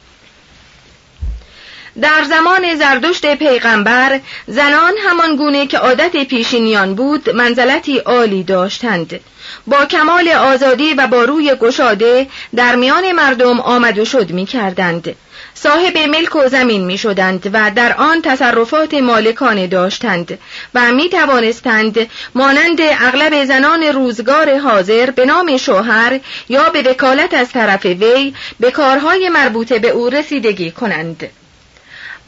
در 2.02 2.24
زمان 2.24 2.74
زردشت 2.74 3.34
پیغمبر 3.36 4.20
زنان 4.46 4.92
همان 5.06 5.36
گونه 5.36 5.66
که 5.66 5.78
عادت 5.78 6.16
پیشینیان 6.16 6.94
بود 6.94 7.30
منزلتی 7.30 7.98
عالی 7.98 8.42
داشتند 8.42 9.20
با 9.66 9.84
کمال 9.84 10.28
آزادی 10.28 10.94
و 10.94 11.06
با 11.06 11.24
روی 11.24 11.54
گشاده 11.54 12.26
در 12.56 12.76
میان 12.76 13.12
مردم 13.12 13.60
آمد 13.60 13.98
و 13.98 14.04
شد 14.04 14.30
می 14.30 14.46
کردند. 14.46 15.16
صاحب 15.54 15.98
ملک 15.98 16.36
و 16.36 16.48
زمین 16.48 16.84
می 16.84 16.98
شدند 16.98 17.50
و 17.52 17.70
در 17.76 17.92
آن 17.92 18.22
تصرفات 18.22 18.94
مالکانه 18.94 19.66
داشتند 19.66 20.38
و 20.74 20.92
می 20.92 21.08
توانستند 21.08 22.10
مانند 22.34 22.78
اغلب 22.80 23.44
زنان 23.44 23.82
روزگار 23.82 24.58
حاضر 24.58 25.10
به 25.10 25.26
نام 25.26 25.56
شوهر 25.56 26.20
یا 26.48 26.68
به 26.68 26.82
وکالت 26.82 27.34
از 27.34 27.50
طرف 27.50 27.84
وی 27.86 28.34
به 28.60 28.70
کارهای 28.70 29.28
مربوطه 29.28 29.78
به 29.78 29.88
او 29.88 30.08
رسیدگی 30.08 30.70
کنند. 30.70 31.28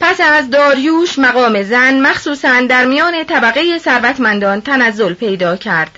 پس 0.01 0.21
از 0.21 0.49
داریوش 0.49 1.19
مقام 1.19 1.63
زن 1.63 1.99
مخصوصا 1.99 2.61
در 2.61 2.85
میان 2.85 3.23
طبقه 3.23 3.77
ثروتمندان 3.77 4.61
تنزل 4.61 5.13
پیدا 5.13 5.55
کرد. 5.55 5.91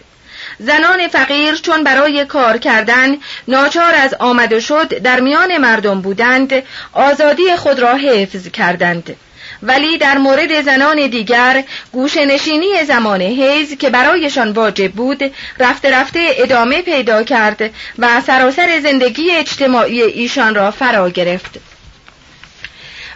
زنان 0.59 1.07
فقیر 1.07 1.55
چون 1.55 1.83
برای 1.83 2.25
کار 2.25 2.57
کردن 2.57 3.17
ناچار 3.47 3.95
از 3.95 4.13
آمد 4.19 4.53
و 4.53 4.59
شد 4.59 4.97
در 4.97 5.19
میان 5.19 5.57
مردم 5.57 6.01
بودند 6.01 6.53
آزادی 6.93 7.55
خود 7.55 7.79
را 7.79 7.95
حفظ 7.95 8.47
کردند. 8.47 9.15
ولی 9.63 9.97
در 9.97 10.17
مورد 10.17 10.61
زنان 10.61 11.07
دیگر 11.07 11.63
گوشنشینی 11.91 12.83
زمان 12.87 13.21
حیز 13.21 13.77
که 13.77 13.89
برایشان 13.89 14.51
واجب 14.51 14.91
بود 14.91 15.31
رفته 15.59 15.91
رفته 15.91 16.19
ادامه 16.37 16.81
پیدا 16.81 17.23
کرد 17.23 17.69
و 17.99 18.21
سراسر 18.27 18.79
زندگی 18.83 19.31
اجتماعی 19.31 20.01
ایشان 20.01 20.55
را 20.55 20.71
فرا 20.71 21.09
گرفت. 21.09 21.72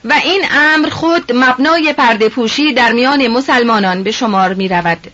و 0.09 0.13
این 0.23 0.45
امر 0.51 0.89
خود 0.89 1.31
مبنای 1.33 1.93
پرده 1.93 2.29
پوشی 2.29 2.73
در 2.73 2.91
میان 2.91 3.27
مسلمانان 3.27 4.03
به 4.03 4.11
شمار 4.11 4.53
می 4.53 4.67
رود. 4.67 5.07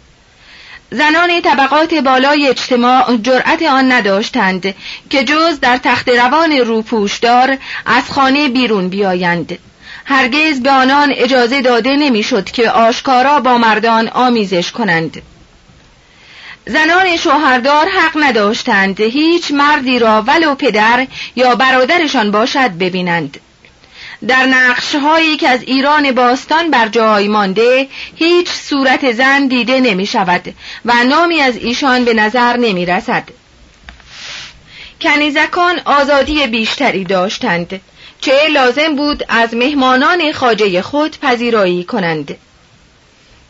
زنان 0.91 1.41
طبقات 1.41 1.93
بالای 1.93 2.47
اجتماع 2.47 3.17
جرأت 3.17 3.62
آن 3.62 3.91
نداشتند 3.91 4.75
که 5.10 5.23
جز 5.23 5.60
در 5.60 5.77
تخت 5.77 6.10
روان 6.10 6.51
روپوشدار 6.51 7.58
از 7.86 8.12
خانه 8.12 8.49
بیرون 8.49 8.89
بیایند. 8.89 9.58
هرگز 10.06 10.60
به 10.60 10.71
آنان 10.71 11.13
اجازه 11.15 11.62
داده 11.62 11.95
نمی‌شد 11.95 12.45
که 12.45 12.69
آشکارا 12.69 13.39
با 13.39 13.58
مردان 13.58 14.08
آمیزش 14.08 14.71
کنند. 14.71 15.21
زنان 16.67 17.17
شوهردار 17.17 17.89
حق 17.89 18.23
نداشتند 18.23 18.99
هیچ 18.99 19.51
مردی 19.51 19.99
را 19.99 20.21
ولو 20.21 20.56
پدر 20.56 21.08
یا 21.36 21.56
برادرشان 21.56 22.32
باشد 22.32 22.71
ببینند. 22.71 23.39
در 24.27 24.45
نقش 24.45 24.95
هایی 24.95 25.38
که 25.38 25.49
از 25.49 25.62
ایران 25.63 26.12
باستان 26.12 26.71
بر 26.71 26.88
جای 26.88 27.27
مانده 27.27 27.88
هیچ 28.15 28.49
صورت 28.49 29.12
زن 29.12 29.47
دیده 29.47 29.79
نمی 29.79 30.05
شود 30.05 30.53
و 30.86 30.93
نامی 31.03 31.41
از 31.41 31.57
ایشان 31.57 32.05
به 32.05 32.13
نظر 32.13 32.57
نمی 32.57 32.86
رسد. 32.86 33.23
کنیزکان 35.01 35.79
آزادی 35.86 36.47
بیشتری 36.47 37.03
داشتند 37.03 37.81
چه 38.21 38.47
لازم 38.53 38.95
بود 38.95 39.23
از 39.29 39.53
مهمانان 39.53 40.31
خاجه 40.31 40.81
خود 40.81 41.19
پذیرایی 41.19 41.83
کنند. 41.83 42.38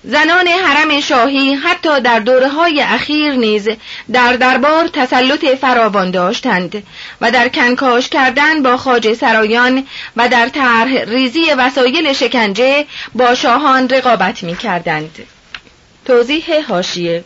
زنان 0.06 0.48
حرم 0.48 1.00
شاهی 1.02 1.54
حتی 1.54 2.02
در 2.02 2.20
دوره 2.20 2.48
های 2.48 2.82
اخیر 2.82 3.32
نیز 3.34 3.70
در 4.12 4.34
دربار 4.34 4.88
تسلط 4.88 5.46
فراوان 5.46 6.12
داشتند 6.12 6.84
و 7.22 7.32
در 7.32 7.50
کنکاش 7.50 8.10
کردن 8.10 8.64
با 8.64 8.78
خاج 8.78 9.14
سرایان 9.14 9.88
و 10.16 10.30
در 10.30 10.50
طرح 10.50 11.04
ریزی 11.04 11.52
وسایل 11.58 12.14
شکنجه 12.14 12.86
با 13.16 13.36
شاهان 13.36 13.90
رقابت 13.90 14.44
می 14.44 14.56
کردند. 14.56 15.28
توضیح 16.06 16.66
هاشیه 16.70 17.24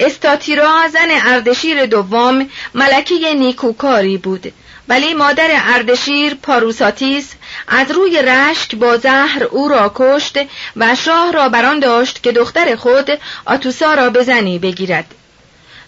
استاتیرا 0.00 0.88
زن 0.92 1.08
اردشیر 1.26 1.86
دوم 1.86 2.48
ملکه 2.74 3.34
نیکوکاری 3.34 4.16
بود 4.16 4.52
ولی 4.88 5.14
مادر 5.14 5.48
اردشیر 5.52 6.34
پاروساتیس 6.34 7.32
از 7.68 7.90
روی 7.90 8.22
رشک 8.22 8.74
با 8.74 8.96
زهر 8.96 9.44
او 9.44 9.68
را 9.68 9.92
کشت 9.94 10.38
و 10.76 10.94
شاه 10.94 11.32
را 11.32 11.48
بران 11.48 11.80
داشت 11.80 12.22
که 12.22 12.32
دختر 12.32 12.76
خود 12.76 13.10
آتوسا 13.44 13.94
را 13.94 14.10
به 14.10 14.22
زنی 14.22 14.58
بگیرد. 14.58 15.14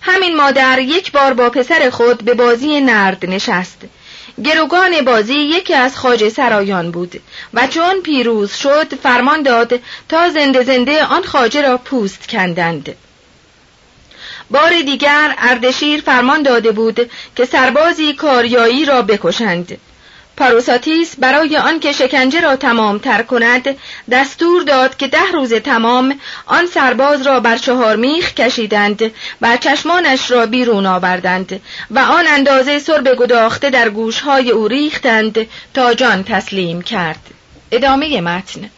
همین 0.01 0.37
مادر 0.37 0.79
یک 0.79 1.13
بار 1.13 1.35
با 1.35 1.51
پسر 1.51 1.91
خود 1.91 2.25
به 2.25 2.35
بازی 2.35 2.81
نرد 2.81 3.27
نشست. 3.27 3.79
گروگان 4.45 5.05
بازی 5.05 5.35
یکی 5.35 5.75
از 5.75 5.97
خاج 5.97 6.29
سرایان 6.29 6.91
بود 6.91 7.23
و 7.55 7.67
چون 7.67 8.01
پیروز 8.01 8.53
شد 8.55 8.95
فرمان 8.95 9.43
داد 9.43 9.81
تا 10.09 10.31
زنده 10.31 10.63
زنده 10.63 11.05
آن 11.05 11.23
خاجه 11.23 11.63
را 11.63 11.79
پوست 11.79 12.29
کندند. 12.29 12.95
بار 14.51 14.83
دیگر 14.83 15.35
اردشیر 15.39 16.01
فرمان 16.01 16.43
داده 16.43 16.73
بود 16.73 17.11
که 17.37 17.45
سربازی 17.45 18.13
کاریایی 18.13 18.85
را 18.85 19.03
بکشند. 19.03 19.79
پاروساتیس 20.37 21.17
برای 21.19 21.57
آنکه 21.57 21.93
شکنجه 21.93 22.41
را 22.41 22.57
تمام 22.57 22.99
تر 22.99 23.23
کند 23.23 23.77
دستور 24.11 24.63
داد 24.63 24.97
که 24.97 25.07
ده 25.07 25.33
روز 25.33 25.55
تمام 25.55 26.21
آن 26.47 26.67
سرباز 26.67 27.27
را 27.27 27.41
بر 27.41 27.57
چهار 27.57 27.97
میخ 27.97 28.35
کشیدند 28.35 29.13
و 29.41 29.57
چشمانش 29.57 30.31
را 30.31 30.47
بیرون 30.47 30.87
آوردند 30.87 31.61
و 31.91 31.99
آن 31.99 32.27
اندازه 32.27 32.79
سرب 32.79 33.15
گداخته 33.15 33.71
در 33.71 33.89
گوشهای 33.89 34.51
او 34.51 34.69
ریختند 34.69 35.47
تا 35.75 35.95
جان 35.95 36.25
تسلیم 36.25 36.83
کرد. 36.83 37.21
ادامه 37.73 38.21
متن. 38.21 38.71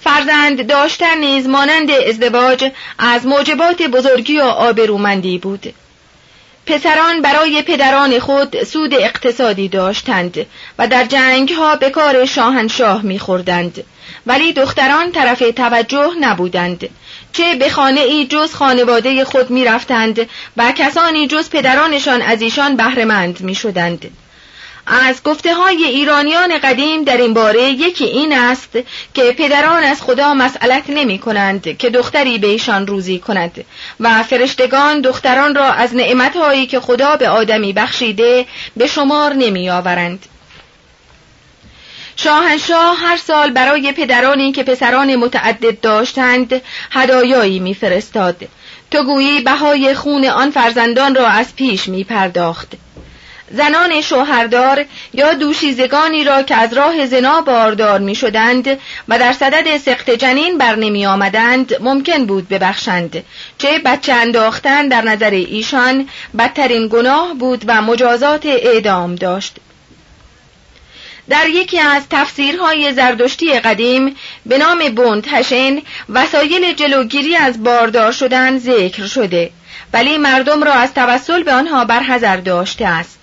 فرزند 0.00 0.66
داشتن 0.66 1.18
نیز 1.18 1.46
مانند 1.46 1.90
ازدواج 1.90 2.70
از 2.98 3.26
موجبات 3.26 3.82
بزرگی 3.82 4.38
و 4.40 4.42
آبرومندی 4.42 5.38
بود. 5.38 5.74
پسران 6.68 7.22
برای 7.22 7.62
پدران 7.62 8.18
خود 8.18 8.64
سود 8.64 8.94
اقتصادی 8.94 9.68
داشتند 9.68 10.46
و 10.78 10.88
در 10.88 11.04
جنگ 11.04 11.52
ها 11.52 11.76
به 11.76 11.90
کار 11.90 12.24
شاهنشاه 12.24 13.02
میخوردند. 13.02 13.84
ولی 14.26 14.52
دختران 14.52 15.12
طرف 15.12 15.38
توجه 15.56 16.10
نبودند. 16.20 16.88
چه 17.32 17.54
به 17.54 17.70
خانه 17.70 18.00
ای 18.00 18.26
جز 18.26 18.54
خانواده 18.54 19.24
خود 19.24 19.50
می‌رفتند 19.50 20.20
و 20.56 20.72
کسانی 20.72 21.26
جز 21.26 21.50
پدرانشان 21.50 22.22
از 22.22 22.42
ایشان 22.42 22.76
بهرهمند 22.76 23.40
می‌شدند. 23.40 24.10
از 24.90 25.22
گفته 25.22 25.54
های 25.54 25.84
ایرانیان 25.84 26.58
قدیم 26.58 27.04
در 27.04 27.16
این 27.16 27.34
باره 27.34 27.62
یکی 27.62 28.04
این 28.04 28.32
است 28.32 28.78
که 29.14 29.34
پدران 29.38 29.84
از 29.84 30.02
خدا 30.02 30.34
مسئلت 30.34 30.84
نمی 30.88 31.18
کنند 31.18 31.78
که 31.78 31.90
دختری 31.90 32.38
به 32.38 32.46
ایشان 32.46 32.86
روزی 32.86 33.18
کند 33.18 33.64
و 34.00 34.22
فرشتگان 34.22 35.00
دختران 35.00 35.54
را 35.54 35.72
از 35.72 35.94
نعمتهایی 35.94 36.66
که 36.66 36.80
خدا 36.80 37.16
به 37.16 37.28
آدمی 37.28 37.72
بخشیده 37.72 38.46
به 38.76 38.86
شمار 38.86 39.34
نمی 39.34 39.70
آورند. 39.70 40.26
شاهنشاه 42.16 42.96
هر 42.98 43.16
سال 43.16 43.50
برای 43.50 43.92
پدرانی 43.92 44.52
که 44.52 44.62
پسران 44.62 45.16
متعدد 45.16 45.80
داشتند 45.80 46.62
هدایایی 46.90 47.58
میفرستاد 47.58 48.48
تو 48.90 49.04
گویی 49.04 49.40
بهای 49.40 49.94
خون 49.94 50.24
آن 50.24 50.50
فرزندان 50.50 51.14
را 51.14 51.26
از 51.26 51.56
پیش 51.56 51.88
می 51.88 52.04
پرداخت 52.04 52.72
زنان 53.50 54.00
شوهردار 54.00 54.84
یا 55.14 55.34
دوشیزگانی 55.34 56.24
را 56.24 56.42
که 56.42 56.54
از 56.56 56.72
راه 56.72 57.06
زنا 57.06 57.40
باردار 57.40 58.00
می 58.00 58.14
شدند 58.14 58.78
و 59.08 59.18
در 59.18 59.32
صدد 59.32 59.76
سخت 59.76 60.10
جنین 60.10 60.58
بر 60.58 60.76
نمی 60.76 61.06
آمدند 61.06 61.82
ممکن 61.82 62.26
بود 62.26 62.48
ببخشند. 62.48 63.24
چه 63.58 63.78
بچه 63.78 64.12
انداختن 64.12 64.88
در 64.88 65.02
نظر 65.02 65.30
ایشان 65.30 66.08
بدترین 66.38 66.88
گناه 66.88 67.34
بود 67.34 67.64
و 67.66 67.82
مجازات 67.82 68.46
اعدام 68.46 69.14
داشت. 69.14 69.56
در 71.28 71.48
یکی 71.48 71.78
از 71.78 72.02
تفسیرهای 72.10 72.92
زردشتی 72.92 73.60
قدیم 73.60 74.16
به 74.46 74.58
نام 74.58 74.78
هشین 75.32 75.82
وسایل 76.08 76.74
جلوگیری 76.74 77.36
از 77.36 77.62
باردار 77.62 78.12
شدن 78.12 78.58
ذکر 78.58 79.06
شده 79.06 79.50
ولی 79.92 80.18
مردم 80.18 80.62
را 80.62 80.72
از 80.72 80.94
توسل 80.94 81.42
به 81.42 81.52
آنها 81.52 81.84
برحذر 81.84 82.36
داشته 82.36 82.86
است. 82.86 83.17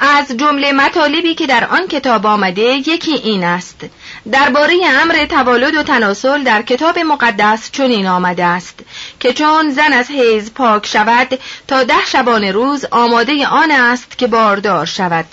از 0.00 0.36
جمله 0.36 0.72
مطالبی 0.72 1.34
که 1.34 1.46
در 1.46 1.64
آن 1.64 1.86
کتاب 1.86 2.26
آمده 2.26 2.62
یکی 2.62 3.12
این 3.12 3.44
است 3.44 3.80
درباره 4.32 4.74
امر 5.02 5.26
توالد 5.26 5.74
و 5.74 5.82
تناسل 5.82 6.42
در 6.42 6.62
کتاب 6.62 6.98
مقدس 6.98 7.70
چنین 7.72 8.06
آمده 8.06 8.44
است 8.44 8.80
که 9.20 9.32
چون 9.32 9.70
زن 9.70 9.92
از 9.92 10.10
حیز 10.10 10.54
پاک 10.54 10.86
شود 10.86 11.38
تا 11.68 11.82
ده 11.84 12.06
شبانه 12.06 12.52
روز 12.52 12.84
آماده 12.90 13.46
آن 13.46 13.70
است 13.70 14.18
که 14.18 14.26
باردار 14.26 14.86
شود 14.86 15.26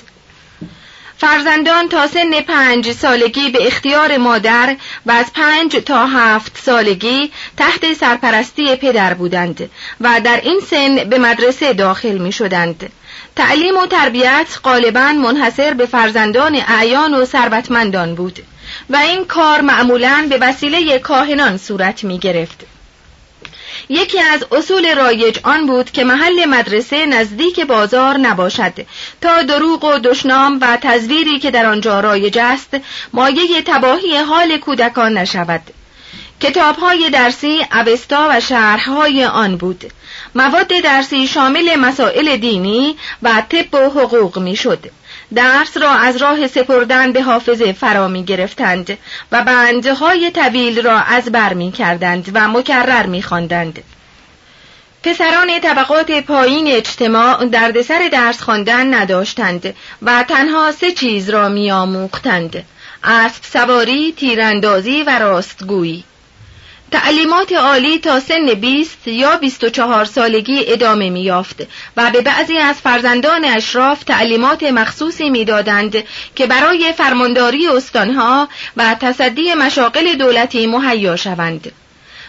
فرزندان 1.17 1.89
تا 1.89 2.07
سن 2.07 2.41
پنج 2.41 2.91
سالگی 2.91 3.49
به 3.49 3.67
اختیار 3.67 4.17
مادر 4.17 4.75
و 5.05 5.11
از 5.11 5.33
پنج 5.33 5.75
تا 5.75 6.05
هفت 6.05 6.57
سالگی 6.63 7.31
تحت 7.57 7.93
سرپرستی 7.93 8.75
پدر 8.75 9.13
بودند 9.13 9.69
و 10.01 10.21
در 10.23 10.41
این 10.43 10.59
سن 10.69 10.95
به 10.95 11.17
مدرسه 11.17 11.73
داخل 11.73 12.17
می 12.17 12.31
شدند. 12.31 12.89
تعلیم 13.37 13.77
و 13.77 13.85
تربیت 13.85 14.47
غالبا 14.63 15.11
منحصر 15.11 15.73
به 15.73 15.85
فرزندان 15.85 16.55
اعیان 16.67 17.13
و 17.13 17.25
ثروتمندان 17.25 18.15
بود 18.15 18.39
و 18.89 18.97
این 18.97 19.25
کار 19.25 19.61
معمولا 19.61 20.27
به 20.29 20.37
وسیله 20.37 20.99
کاهنان 20.99 21.57
صورت 21.57 22.03
می 22.03 22.19
گرفت. 22.19 22.65
یکی 23.89 24.19
از 24.19 24.45
اصول 24.51 24.95
رایج 24.95 25.39
آن 25.43 25.65
بود 25.65 25.91
که 25.91 26.03
محل 26.03 26.45
مدرسه 26.45 27.05
نزدیک 27.05 27.59
بازار 27.59 28.17
نباشد 28.17 28.73
تا 29.21 29.41
دروغ 29.41 29.83
و 29.83 29.99
دشنام 29.99 30.59
و 30.61 30.77
تزویری 30.81 31.39
که 31.39 31.51
در 31.51 31.65
آنجا 31.65 31.99
رایج 31.99 32.37
است 32.37 32.77
مایه 33.13 33.61
تباهی 33.61 34.17
حال 34.17 34.57
کودکان 34.57 35.17
نشود 35.17 35.61
کتابهای 36.39 37.09
درسی 37.09 37.65
اوستا 37.71 38.27
و 38.29 38.39
شرحهای 38.39 39.25
آن 39.25 39.57
بود 39.57 39.91
مواد 40.37 40.67
درسی 40.67 41.27
شامل 41.27 41.75
مسائل 41.75 42.37
دینی 42.37 42.97
و 43.23 43.43
طب 43.49 43.73
و 43.75 43.89
حقوق 43.89 44.39
می‌شد. 44.39 44.79
درس 45.35 45.77
را 45.77 45.91
از 45.91 46.17
راه 46.17 46.47
سپردن 46.47 47.11
به 47.11 47.21
حافظه 47.21 47.73
فرا 47.73 48.07
می 48.07 48.23
گرفتند 48.23 48.97
و 49.31 49.43
بندهای 49.43 50.31
طویل 50.31 50.81
را 50.81 50.99
از 50.99 51.31
بر 51.31 51.53
می 51.53 51.71
کردند 51.71 52.31
و 52.33 52.47
مکرر 52.47 53.05
می 53.05 53.21
خواندند. 53.21 53.83
پسران 55.03 55.59
طبقات 55.59 56.11
پایین 56.11 56.67
اجتماع 56.67 57.45
دردسر 57.45 58.09
درس 58.11 58.41
خواندن 58.41 58.93
نداشتند 58.93 59.73
و 60.01 60.23
تنها 60.23 60.71
سه 60.71 60.91
چیز 60.91 61.29
را 61.29 61.49
می 61.49 61.71
آموختند. 61.71 62.65
اسب 63.03 63.43
سواری، 63.43 64.13
تیراندازی 64.17 65.03
و 65.03 65.19
راستگویی. 65.19 66.03
تعلیمات 66.91 67.53
عالی 67.53 67.99
تا 67.99 68.19
سن 68.19 68.53
20 68.53 69.07
یا 69.07 69.37
24 69.37 70.05
سالگی 70.05 70.63
ادامه 70.67 71.09
می 71.09 71.23
یافت 71.23 71.67
و 71.97 72.11
به 72.11 72.21
بعضی 72.21 72.57
از 72.57 72.75
فرزندان 72.75 73.45
اشراف 73.45 74.03
تعلیمات 74.03 74.63
مخصوصی 74.63 75.29
می‌دادند 75.29 76.03
که 76.35 76.47
برای 76.47 76.93
فرمانداری 76.97 77.67
استانها 77.67 78.49
و 78.77 78.95
تصدی 79.01 79.53
مشاقل 79.53 80.13
دولتی 80.13 80.67
مهیا 80.67 81.15
شوند. 81.15 81.71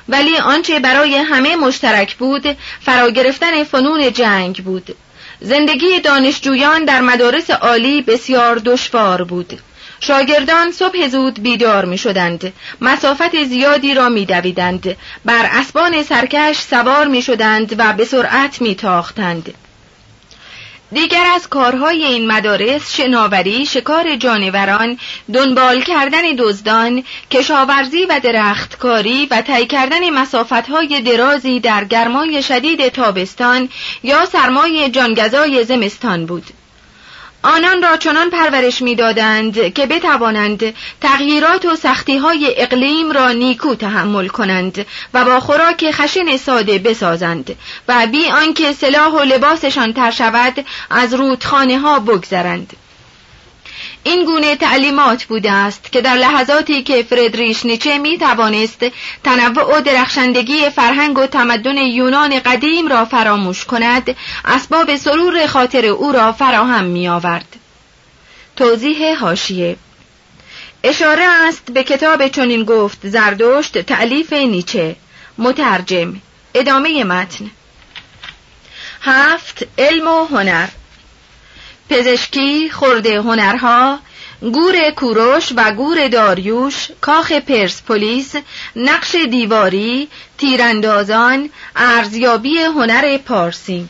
ولی 0.09 0.37
آنچه 0.39 0.81
برای 0.81 1.17
همه 1.17 1.57
مشترک 1.57 2.17
بود 2.17 2.57
فرا 2.81 3.11
گرفتن 3.11 3.65
فنون 3.65 4.13
جنگ 4.13 4.65
بود. 4.65 4.97
زندگی 5.41 6.01
دانشجویان 6.01 6.85
در 6.85 7.01
مدارس 7.01 7.51
عالی 7.51 8.03
بسیار 8.03 8.59
دشوار 8.59 9.25
بود. 9.25 9.59
شاگردان 10.01 10.73
صبح 10.73 11.09
زود 11.09 11.43
بیدار 11.43 11.85
می 11.85 11.99
شدند 11.99 12.53
مسافت 12.81 13.45
زیادی 13.45 13.95
را 13.95 14.09
می 14.09 14.27
دویدند 14.27 14.97
بر 15.25 15.49
اسبان 15.53 16.03
سرکش 16.03 16.57
سوار 16.57 17.07
می 17.07 17.23
شدند 17.23 17.75
و 17.79 17.93
به 17.93 18.05
سرعت 18.05 18.61
می 18.61 18.75
تاختند 18.75 19.55
دیگر 20.93 21.25
از 21.35 21.49
کارهای 21.49 22.05
این 22.05 22.27
مدارس 22.27 22.97
شناوری، 22.97 23.67
شکار 23.67 24.17
جانوران، 24.17 24.99
دنبال 25.35 25.81
کردن 25.83 26.23
دزدان، 26.39 27.05
کشاورزی 27.31 28.05
و 28.05 28.21
درختکاری 28.23 29.27
و 29.31 29.43
طی 29.43 29.67
کردن 29.67 30.11
مسافتهای 30.11 31.01
درازی 31.01 31.61
در 31.61 31.85
گرمای 31.85 32.43
شدید 32.43 32.89
تابستان 32.89 33.69
یا 34.03 34.27
سرمای 34.27 34.91
جانگزای 34.91 35.65
زمستان 35.65 36.27
بود. 36.27 36.45
آنان 37.43 37.83
را 37.83 37.97
چنان 37.97 38.31
پرورش 38.31 38.83
می‌دادند 38.83 39.75
که 39.75 39.87
بتوانند 39.87 40.75
تغییرات 41.01 41.65
و 41.65 41.77
سختی 41.77 42.17
های 42.17 42.55
اقلیم 42.57 43.13
را 43.13 43.33
نیکو 43.33 43.75
تحمل 43.75 44.29
کنند 44.29 44.87
و 45.15 45.25
با 45.25 45.41
خوراک 45.41 45.91
خشن 45.91 46.37
ساده 46.37 46.79
بسازند 46.79 47.57
و 47.89 48.07
بی 48.07 48.27
آنکه 48.27 48.73
سلاح 48.73 49.13
و 49.13 49.21
لباسشان 49.21 49.93
تر 49.93 50.11
شود 50.11 50.65
از 50.91 51.15
رودخانه 51.15 51.79
ها 51.79 52.01
بگذرند. 52.01 52.77
این 54.09 54.25
گونه 54.25 54.57
تعلیمات 54.57 55.25
بوده 55.25 55.53
است 55.53 55.93
که 55.93 56.01
در 56.01 56.15
لحظاتی 56.15 56.83
که 56.83 57.03
فردریش 57.03 57.67
نیچه 57.67 57.99
می 57.99 58.19
توانست 58.19 58.87
تنوع 59.25 59.79
و 59.79 59.81
درخشندگی 59.81 60.71
فرهنگ 60.71 61.19
و 61.19 61.27
تمدن 61.27 61.77
یونان 61.77 62.41
قدیم 62.41 62.89
را 62.89 63.05
فراموش 63.05 63.65
کند 63.65 64.17
اسباب 64.45 64.97
سرور 64.97 65.47
خاطر 65.47 65.87
او 65.87 66.13
را 66.13 66.33
فراهم 66.33 66.85
می 66.85 67.09
آورد. 67.09 67.57
توضیح 68.57 69.19
هاشیه 69.19 69.77
اشاره 70.83 71.25
است 71.25 71.73
به 71.73 71.85
کتاب 71.85 72.29
چنین 72.29 72.65
گفت 72.65 73.09
زردشت 73.09 73.79
تعلیف 73.79 74.33
نیچه. 74.33 74.97
مترجم. 75.39 76.21
ادامه 76.55 77.05
متن. 77.05 77.51
هفت 79.03 79.67
علم 79.79 80.09
و 80.09 80.25
هنر. 80.25 80.69
پزشکی 81.91 82.71
خورده 82.71 83.21
هنرها 83.21 83.99
گور 84.43 84.91
کوروش 84.91 85.53
و 85.57 85.73
گور 85.73 86.09
داریوش 86.09 86.89
کاخ 87.01 87.33
پرسپولیس 87.33 88.35
نقش 88.77 89.15
دیواری 89.15 90.09
تیراندازان 90.39 91.51
ارزیابی 91.77 92.59
هنر 92.59 93.19
پارسی 93.19 93.89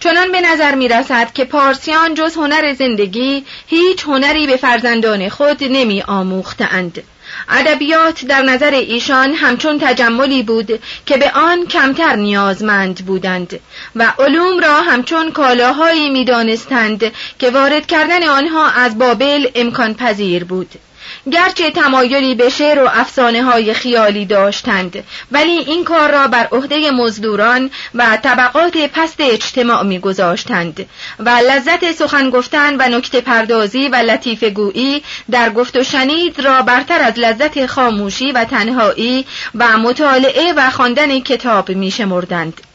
چنان 0.00 0.32
به 0.32 0.40
نظر 0.40 0.74
می 0.74 0.88
رسد 0.88 1.32
که 1.32 1.44
پارسیان 1.44 2.14
جز 2.14 2.36
هنر 2.36 2.74
زندگی 2.74 3.44
هیچ 3.66 4.04
هنری 4.04 4.46
به 4.46 4.56
فرزندان 4.56 5.28
خود 5.28 5.64
نمی 5.64 6.02
آموختند. 6.02 7.02
ادبیات 7.48 8.24
در 8.24 8.42
نظر 8.42 8.70
ایشان 8.70 9.34
همچون 9.34 9.78
تجملی 9.78 10.42
بود 10.42 10.82
که 11.06 11.16
به 11.16 11.30
آن 11.30 11.66
کمتر 11.66 12.16
نیازمند 12.16 13.06
بودند 13.06 13.60
و 13.96 14.12
علوم 14.18 14.60
را 14.60 14.82
همچون 14.82 15.30
کالاهایی 15.30 16.10
می‌دانستند 16.10 17.12
که 17.38 17.50
وارد 17.50 17.86
کردن 17.86 18.28
آنها 18.28 18.70
از 18.70 18.98
بابل 18.98 19.48
امکان 19.54 19.94
پذیر 19.94 20.44
بود. 20.44 20.68
گرچه 21.30 21.70
تمایلی 21.70 22.34
به 22.34 22.48
شعر 22.48 22.82
و 22.82 22.88
افسانه 22.92 23.42
های 23.42 23.74
خیالی 23.74 24.24
داشتند 24.24 25.04
ولی 25.32 25.50
این 25.50 25.84
کار 25.84 26.10
را 26.10 26.28
بر 26.28 26.48
عهده 26.52 26.90
مزدوران 26.90 27.70
و 27.94 28.18
طبقات 28.22 28.76
پست 28.76 29.16
اجتماع 29.18 29.82
میگذاشتند 29.82 30.86
و 31.18 31.28
لذت 31.28 31.92
سخن 31.92 32.30
گفتن 32.30 32.76
و 32.76 32.98
نکته 32.98 33.20
پردازی 33.20 33.88
و 33.88 33.96
لطیف 33.96 34.44
گویی 34.44 35.02
در 35.30 35.50
گفت 35.50 35.76
و 35.76 35.82
شنید 35.84 36.40
را 36.40 36.62
برتر 36.62 37.02
از 37.02 37.18
لذت 37.18 37.66
خاموشی 37.66 38.32
و 38.32 38.44
تنهایی 38.44 39.26
و 39.54 39.78
مطالعه 39.78 40.52
و 40.56 40.70
خواندن 40.70 41.20
کتاب 41.20 41.70
میشمردند. 41.70 42.67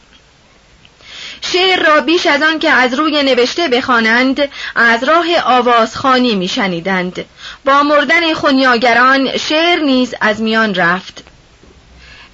شعر 1.54 1.86
را 1.86 2.00
بیش 2.00 2.26
از 2.26 2.42
آن 2.42 2.58
که 2.58 2.70
از 2.70 2.94
روی 2.94 3.22
نوشته 3.22 3.68
بخوانند 3.68 4.48
از 4.76 5.04
راه 5.04 5.26
آوازخانی 5.44 6.34
میشنیدند. 6.34 7.24
با 7.64 7.82
مردن 7.82 8.34
خونیاگران 8.34 9.36
شعر 9.36 9.80
نیز 9.80 10.14
از 10.20 10.42
میان 10.42 10.74
رفت. 10.74 11.24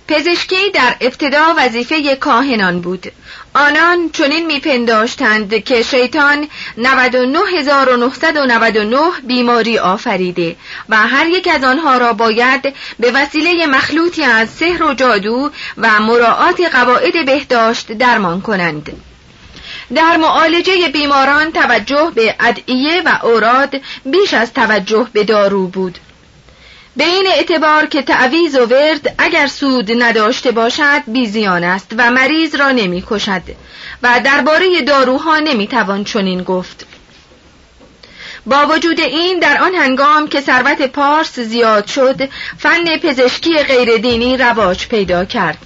پزشکی 0.09 0.71
در 0.75 0.95
ابتدا 1.01 1.55
وظیفه 1.59 2.17
کاهنان 2.17 2.81
بود. 2.81 3.13
آنان 3.55 4.11
چنین 4.11 4.47
میپنداشتند 4.47 5.65
که 5.65 5.83
شیطان 5.83 6.49
99999 6.77 8.99
بیماری 9.27 9.79
آفریده 9.79 10.57
و 10.89 10.97
هر 10.97 11.27
یک 11.27 11.49
از 11.55 11.65
آنها 11.65 11.99
را 11.99 12.13
باید 12.13 12.75
به 12.99 13.11
وسیله 13.11 13.67
مخلوطی 13.67 14.23
از 14.23 14.51
سحر 14.51 14.83
و 14.83 14.95
جادو 14.95 15.51
و 15.79 16.01
مراعات 16.01 16.61
قواعد 16.61 17.27
بهداشت 17.27 17.93
درمان 17.93 18.41
کنند. 18.41 19.10
در 19.95 20.17
معالجه 20.17 20.89
بیماران 20.89 21.53
توجه 21.53 22.13
به 22.15 22.35
ادعیه 22.41 23.03
و 23.03 23.19
اوراد 23.23 23.81
بیش 24.05 24.35
از 24.35 24.53
توجه 24.53 25.07
به 25.13 25.25
دارو 25.25 25.67
بود. 25.67 25.99
به 26.97 27.05
این 27.05 27.27
اعتبار 27.27 27.87
که 27.87 28.03
تعویز 28.03 28.57
و 28.57 28.67
ورد 28.67 29.15
اگر 29.19 29.47
سود 29.47 30.03
نداشته 30.03 30.51
باشد 30.51 31.03
بیزیان 31.07 31.65
است 31.65 31.93
و 31.99 32.11
مریض 32.11 32.55
را 32.55 32.71
نمی 32.71 33.05
کشد 33.11 33.43
و 34.03 34.21
درباره 34.25 34.81
داروها 34.81 35.39
نمی 35.39 35.67
توان 35.67 36.05
چنین 36.05 36.43
گفت. 36.43 36.87
با 38.47 38.67
وجود 38.67 39.01
این 39.01 39.39
در 39.39 39.63
آن 39.63 39.75
هنگام 39.75 40.29
که 40.29 40.41
ثروت 40.41 40.83
پارس 40.83 41.41
زیاد 41.41 41.87
شد 41.87 42.29
فن 42.59 42.97
پزشکی 42.97 43.63
غیر 43.63 43.97
دینی 43.97 44.37
رواج 44.37 44.89
پیدا 44.89 45.25
کرد. 45.25 45.59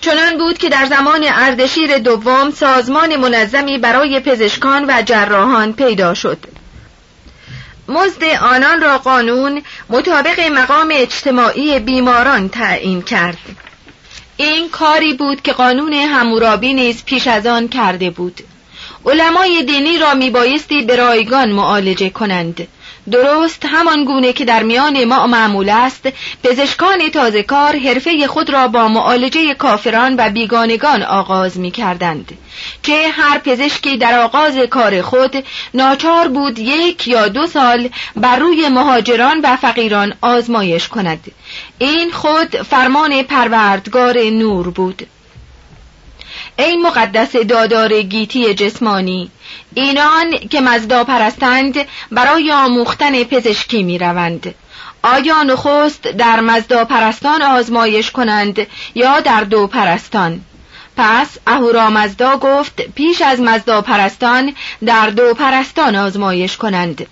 چنان 0.00 0.38
بود 0.38 0.58
که 0.58 0.68
در 0.68 0.86
زمان 0.86 1.24
اردشیر 1.24 1.98
دوم 1.98 2.50
سازمان 2.50 3.16
منظمی 3.16 3.78
برای 3.78 4.20
پزشکان 4.20 4.84
و 4.88 5.02
جراحان 5.02 5.72
پیدا 5.72 6.14
شد. 6.14 6.38
مزد 7.88 8.24
آنان 8.24 8.80
را 8.80 8.98
قانون 8.98 9.62
مطابق 9.88 10.40
مقام 10.40 10.88
اجتماعی 10.92 11.78
بیماران 11.78 12.48
تعیین 12.48 13.02
کرد. 13.02 13.38
این 14.36 14.68
کاری 14.70 15.12
بود 15.14 15.42
که 15.42 15.52
قانون 15.52 15.92
همورابی 15.92 16.72
نیز 16.72 17.04
پیش 17.04 17.26
از 17.26 17.46
آن 17.46 17.68
کرده 17.68 18.10
بود. 18.10 18.40
علمای 19.06 19.62
دینی 19.62 19.98
را 19.98 20.14
میبایستی 20.14 20.82
به 20.82 20.96
رایگان 20.96 21.52
معالجه 21.52 22.10
کنند. 22.10 22.68
درست 23.10 23.64
همان 23.66 24.04
گونه 24.04 24.32
که 24.32 24.44
در 24.44 24.62
میان 24.62 25.04
ما 25.04 25.26
معمول 25.26 25.68
است. 25.68 26.08
پزشکان 26.44 27.08
تازه 27.10 27.42
کار 27.42 27.76
حرفه 27.76 28.26
خود 28.26 28.50
را 28.50 28.68
با 28.68 28.88
معالجه 28.88 29.54
کافران 29.54 30.14
و 30.18 30.30
بیگانگان 30.30 31.02
آغاز 31.02 31.58
می 31.58 31.70
کردند 31.70 32.38
چه 32.82 33.08
هر 33.12 33.38
پزشکی 33.38 33.96
در 33.96 34.20
آغاز 34.20 34.56
کار 34.56 35.02
خود 35.02 35.44
ناچار 35.74 36.28
بود 36.28 36.58
یک 36.58 37.08
یا 37.08 37.28
دو 37.28 37.46
سال 37.46 37.88
بر 38.16 38.36
روی 38.36 38.68
مهاجران 38.68 39.40
و 39.44 39.56
فقیران 39.56 40.14
آزمایش 40.20 40.88
کند. 40.88 41.30
این 41.78 42.10
خود 42.10 42.56
فرمان 42.56 43.22
پروردگار 43.22 44.18
نور 44.18 44.70
بود. 44.70 45.06
ای 46.58 46.76
مقدس 46.76 47.36
دادار 47.36 48.02
گیتی 48.02 48.54
جسمانی 48.54 49.30
اینان 49.74 50.30
که 50.50 50.60
مزدا 50.60 51.04
پرستند 51.04 51.74
برای 52.10 52.52
آموختن 52.52 53.24
پزشکی 53.24 53.82
می 53.82 53.98
روند. 53.98 54.54
آیا 55.02 55.42
نخست 55.42 56.02
در 56.02 56.40
مزدا 56.40 56.84
پرستان 56.84 57.42
آزمایش 57.42 58.10
کنند 58.10 58.66
یا 58.94 59.20
در 59.20 59.44
دو 59.44 59.66
پرستان؟ 59.66 60.40
پس 60.96 61.28
اهورا 61.46 61.90
مزدا 61.90 62.36
گفت 62.36 62.82
پیش 62.94 63.22
از 63.22 63.40
مزدا 63.40 63.82
پرستان 63.82 64.54
در 64.86 65.10
دو 65.10 65.34
پرستان 65.34 65.96
آزمایش 65.96 66.56
کنند 66.56 67.06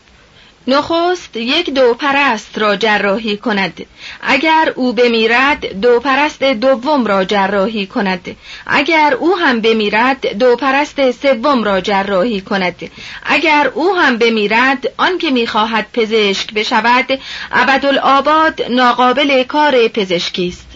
نخست 0.68 1.36
یک 1.36 1.70
دو 1.70 1.94
پرست 1.94 2.58
را 2.58 2.76
جراحی 2.76 3.36
کند. 3.36 3.86
اگر 4.22 4.72
او 4.76 4.92
بمیرد 4.92 5.80
دو 5.80 6.00
پرست 6.00 6.42
دوم 6.42 7.06
را 7.06 7.24
جراحی 7.24 7.86
کند. 7.86 8.36
اگر 8.66 9.14
او 9.20 9.36
هم 9.36 9.60
بمیرد 9.60 10.38
دو 10.38 10.56
پرست 10.56 11.10
سوم 11.10 11.64
را 11.64 11.80
جراحی 11.80 12.40
کند. 12.40 12.90
اگر 13.26 13.70
او 13.74 13.96
هم 13.96 14.18
بمیرد 14.18 14.92
آنکه 14.96 15.30
می‌خواهد 15.30 15.86
پزشک 15.92 16.54
بشود 16.54 17.18
ابدالآباد 17.52 18.62
ناقابل 18.70 19.42
کار 19.42 19.88
پزشکی 19.88 20.48
است. 20.48 20.67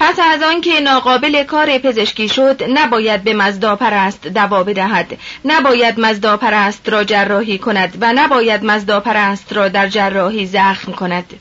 پس 0.00 0.18
از 0.18 0.42
آنکه 0.42 0.80
ناقابل 0.80 1.42
کار 1.42 1.78
پزشکی 1.78 2.28
شد 2.28 2.62
نباید 2.74 3.24
به 3.24 3.34
مزدا 3.34 3.76
پرست 3.76 4.26
دوا 4.26 4.62
بدهد. 4.62 5.18
نباید 5.44 6.00
مزدا 6.00 6.36
پرست 6.36 6.88
را 6.88 7.04
جراحی 7.04 7.58
کند 7.58 7.98
و 8.00 8.12
نباید 8.12 8.64
مزدا 8.64 9.00
پرست 9.00 9.52
را 9.52 9.68
در 9.68 9.88
جراحی 9.88 10.46
زخم 10.46 10.92
کند. 10.92 11.40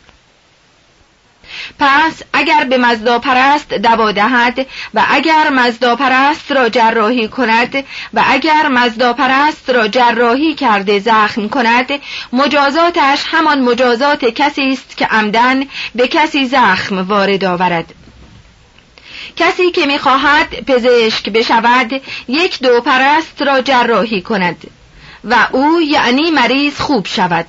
پس 1.79 2.21
اگر 2.33 2.63
به 2.63 2.77
مزدا 2.77 3.19
پرست 3.19 3.73
دوا 3.73 4.11
دهد 4.11 4.67
و 4.93 5.05
اگر 5.09 5.49
مزدا 5.49 5.95
پرست 5.95 6.51
را 6.51 6.69
جراحی 6.69 7.27
کند 7.27 7.75
و 8.13 8.23
اگر 8.27 8.67
مزدا 8.67 9.13
پرست 9.13 9.69
را 9.69 9.87
جراحی 9.87 10.53
کرده 10.53 10.99
زخم 10.99 11.47
کند 11.49 11.87
مجازاتش 12.33 13.23
همان 13.25 13.61
مجازات 13.61 14.25
کسی 14.25 14.69
است 14.69 14.97
که 14.97 15.05
عمدن 15.05 15.63
به 15.95 16.07
کسی 16.07 16.45
زخم 16.45 17.07
وارد 17.07 17.45
آورد. 17.45 17.93
کسی 19.39 19.71
که 19.71 19.85
می‌خواهد 19.85 20.65
پزشک 20.65 21.29
بشود 21.29 22.01
یک 22.27 22.59
دو 22.59 22.81
پرست 22.81 23.41
را 23.41 23.61
جراحی 23.61 24.21
کند 24.21 24.67
و 25.23 25.47
او 25.51 25.81
یعنی 25.81 26.31
مریض 26.31 26.79
خوب 26.79 27.07
شود 27.07 27.45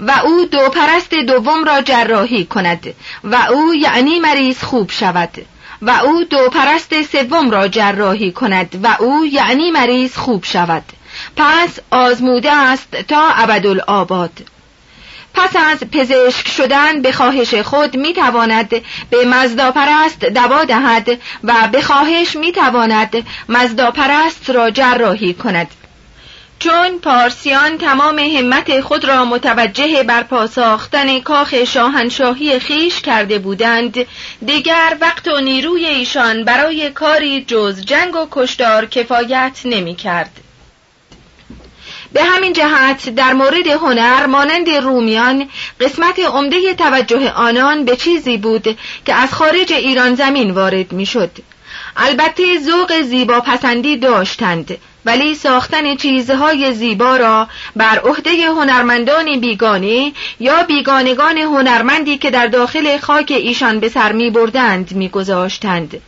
و 0.00 0.12
او 0.24 0.44
دو 0.44 0.68
پرست 0.68 1.14
دوم 1.14 1.64
را 1.64 1.80
جراحی 1.80 2.44
کند 2.44 2.94
و 3.24 3.36
او 3.50 3.74
یعنی 3.74 4.20
مریض 4.20 4.62
خوب 4.62 4.90
شود 4.90 5.46
و 5.82 5.90
او 5.90 6.24
دو 6.24 6.48
پرست 6.48 7.02
سوم 7.02 7.50
را 7.50 7.68
جراحی 7.68 8.32
کند 8.32 8.80
و 8.82 8.96
او 9.02 9.26
یعنی 9.26 9.70
مریض 9.70 10.16
خوب 10.16 10.44
شود. 10.44 10.82
پس 11.36 11.78
آزموده 11.90 12.52
است 12.52 12.96
تا 13.08 13.28
ابدالآباد. 13.28 14.30
پس 15.34 15.56
از 15.56 15.80
پزشک 15.92 16.48
شدن 16.48 17.02
به 17.02 17.12
خواهش 17.12 17.54
خود 17.54 17.96
می 17.96 18.12
تواند 18.12 18.68
به 19.10 19.24
مزداپرست 19.26 20.24
دوا 20.24 20.64
دهد 20.64 21.20
و 21.44 21.68
به 21.72 21.82
خواهش 21.82 22.36
می 22.36 22.52
تواند 22.52 23.26
مزداپرست 23.48 24.50
را 24.50 24.70
جراحی 24.70 25.34
کند 25.34 25.68
چون 26.62 26.98
پارسیان 26.98 27.78
تمام 27.78 28.18
همت 28.18 28.80
خود 28.80 29.04
را 29.04 29.24
متوجه 29.24 30.02
بر 30.02 30.46
ساختن 30.46 31.20
کاخ 31.20 31.64
شاهنشاهی 31.64 32.58
خیش 32.58 33.00
کرده 33.00 33.38
بودند 33.38 34.06
دیگر 34.46 34.96
وقت 35.00 35.28
و 35.28 35.40
نیروی 35.40 35.86
ایشان 35.86 36.44
برای 36.44 36.90
کاری 36.90 37.44
جز 37.44 37.80
جنگ 37.80 38.16
و 38.16 38.26
کشتار 38.30 38.86
کفایت 38.86 39.60
نمی 39.64 39.94
کرد. 39.94 40.30
به 42.12 42.24
همین 42.24 42.52
جهت 42.52 43.08
در 43.08 43.32
مورد 43.32 43.66
هنر 43.66 44.26
مانند 44.26 44.70
رومیان 44.70 45.48
قسمت 45.80 46.18
عمده 46.18 46.74
توجه 46.74 47.30
آنان 47.30 47.84
به 47.84 47.96
چیزی 47.96 48.36
بود 48.36 48.78
که 49.06 49.14
از 49.14 49.34
خارج 49.34 49.72
ایران 49.72 50.14
زمین 50.14 50.50
وارد 50.50 50.92
می 50.92 51.06
شد. 51.06 51.30
البته 51.96 52.58
ذوق 52.58 53.02
زیبا 53.02 53.40
پسندی 53.40 53.96
داشتند 53.96 54.78
ولی 55.04 55.34
ساختن 55.34 55.96
چیزهای 55.96 56.72
زیبا 56.74 57.16
را 57.16 57.48
بر 57.76 57.98
عهده 57.98 58.46
هنرمندان 58.46 59.40
بیگانه 59.40 60.12
یا 60.40 60.62
بیگانگان 60.62 61.38
هنرمندی 61.38 62.18
که 62.18 62.30
در 62.30 62.46
داخل 62.46 62.98
خاک 62.98 63.30
ایشان 63.30 63.80
به 63.80 63.88
سر 63.88 64.12
می 64.12 64.30
بردند 64.30 64.92
می 64.92 65.08
گذاشتند. 65.08 66.00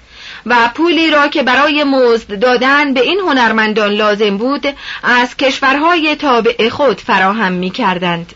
و 0.47 0.71
پولی 0.75 1.11
را 1.11 1.29
که 1.29 1.43
برای 1.43 1.85
مزد 1.85 2.39
دادن 2.39 2.95
به 2.95 3.01
این 3.01 3.21
هنرمندان 3.21 3.93
لازم 3.93 4.37
بود 4.37 4.67
از 5.03 5.37
کشورهای 5.37 6.17
تابع 6.17 6.69
خود 6.69 7.01
فراهم 7.01 7.53
می 7.53 7.71
کردند. 7.71 8.33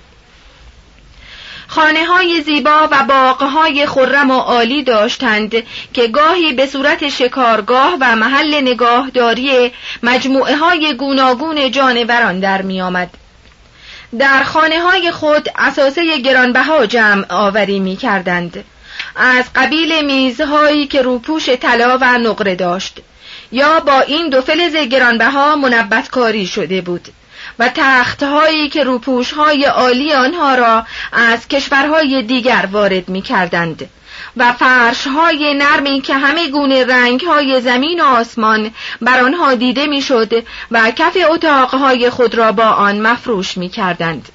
خانه 1.68 2.04
های 2.04 2.42
زیبا 2.42 2.88
و 2.90 3.04
باغهای 3.09 3.86
خرم 3.86 4.30
و 4.30 4.38
عالی 4.38 4.82
داشتند 4.82 5.54
که 5.92 6.09
گاهی 6.09 6.52
به 6.52 6.66
صورت 6.66 7.09
شکارگاه 7.09 7.96
و 8.00 8.16
محل 8.16 8.61
نگاهداری 8.61 9.72
مجموعه 10.02 10.56
های 10.56 10.94
گوناگون 10.94 11.70
جانوران 11.70 12.40
در 12.40 12.62
می 12.62 12.80
آمد. 12.82 13.11
در 14.18 14.44
خانه 14.44 14.80
های 14.80 15.11
خود 15.11 15.48
اساسه 15.56 16.18
گرانبها 16.18 16.86
جمع 16.86 17.24
آوری 17.28 17.80
می 17.80 17.96
کردند. 17.96 18.64
از 19.19 19.45
قبیل 19.55 20.05
میزهایی 20.05 20.87
که 20.87 21.03
روپوش 21.03 21.49
طلا 21.49 21.99
و 22.01 22.19
نقره 22.19 22.55
داشت 22.55 23.01
یا 23.53 23.81
با 23.81 24.01
این 24.01 24.29
دو 24.29 24.41
فلز 24.43 24.77
گرانبها 24.77 25.57
منبتکاری 25.57 26.47
شده 26.47 26.81
بود 26.81 27.09
و 27.59 27.69
تختهایی 27.75 28.69
که 28.69 28.85
روپوشهای 28.85 29.64
عالی 29.64 30.12
آنها 30.12 30.55
را 30.55 30.87
از 31.12 31.49
کشورهای 31.49 32.23
دیگر 32.23 32.69
وارد 32.73 33.09
می 33.09 33.23
کردند 33.23 33.89
و 34.37 34.53
فرشهای 34.53 35.55
نرمی 35.55 36.01
که 36.01 36.14
همه 36.14 36.51
گونه 36.51 36.85
رنگهای 36.85 37.61
زمین 37.61 38.01
و 38.01 38.05
آسمان 38.05 38.71
بر 39.01 39.21
آنها 39.21 39.55
دیده 39.55 39.87
می‌شد 39.87 40.45
و 40.71 40.91
کف 40.91 41.16
اتاقهای 41.31 42.11
خود 42.11 42.35
را 42.35 42.53
با 42.53 42.66
آن 42.66 43.01
مفروش 43.01 43.57
می 43.57 43.69
کردند. 43.69 44.29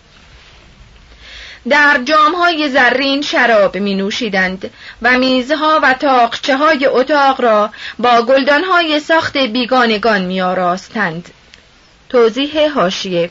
در 1.70 2.02
جامهای 2.06 2.70
زرین 2.70 3.22
شراب 3.22 3.78
می 3.78 3.96
نوشیدند 3.96 4.72
و 5.02 5.18
میزها 5.20 5.80
و 5.84 5.94
تاقچه 5.94 6.58
های 6.58 6.86
اتاق 6.86 7.42
را 7.42 7.70
با 8.00 8.22
گلدانهای 8.22 9.00
ساخت 9.00 9.38
بیگانگان 9.38 10.22
می 10.22 10.42
آراستند. 10.42 11.30
توضیح 12.10 12.70
هاشیه 12.76 13.30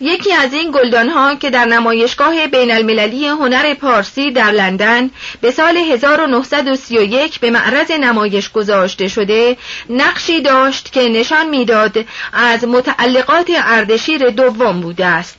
یکی 0.00 0.32
از 0.32 0.52
این 0.52 0.70
گلدانها 0.70 1.34
که 1.34 1.50
در 1.50 1.64
نمایشگاه 1.64 2.46
بین 2.46 2.70
المللی 2.70 3.26
هنر 3.26 3.74
پارسی 3.74 4.30
در 4.30 4.50
لندن 4.50 5.10
به 5.40 5.50
سال 5.50 5.76
1931 5.76 7.40
به 7.40 7.50
معرض 7.50 7.90
نمایش 7.90 8.50
گذاشته 8.50 9.08
شده 9.08 9.56
نقشی 9.90 10.40
داشت 10.40 10.92
که 10.92 11.08
نشان 11.08 11.48
می‌داد 11.48 12.04
از 12.32 12.64
متعلقات 12.64 13.50
اردشیر 13.56 14.30
دوم 14.30 14.80
بوده 14.80 15.06
است 15.06 15.38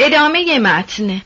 ادامه 0.00 0.58
متن 0.58 1.22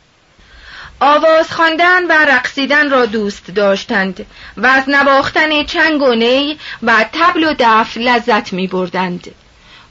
آواز 1.01 1.53
خواندن 1.53 2.07
و 2.07 2.13
رقصیدن 2.13 2.91
را 2.91 3.07
دوست 3.07 3.51
داشتند 3.51 4.27
و 4.57 4.67
از 4.67 4.89
نواختن 4.89 5.65
چنگ 5.65 6.03
و 6.03 6.15
نی 6.15 6.59
و 6.83 7.05
تبل 7.13 7.45
و 7.45 7.55
دف 7.59 7.97
لذت 7.97 8.53
می 8.53 8.67
بردند. 8.67 9.35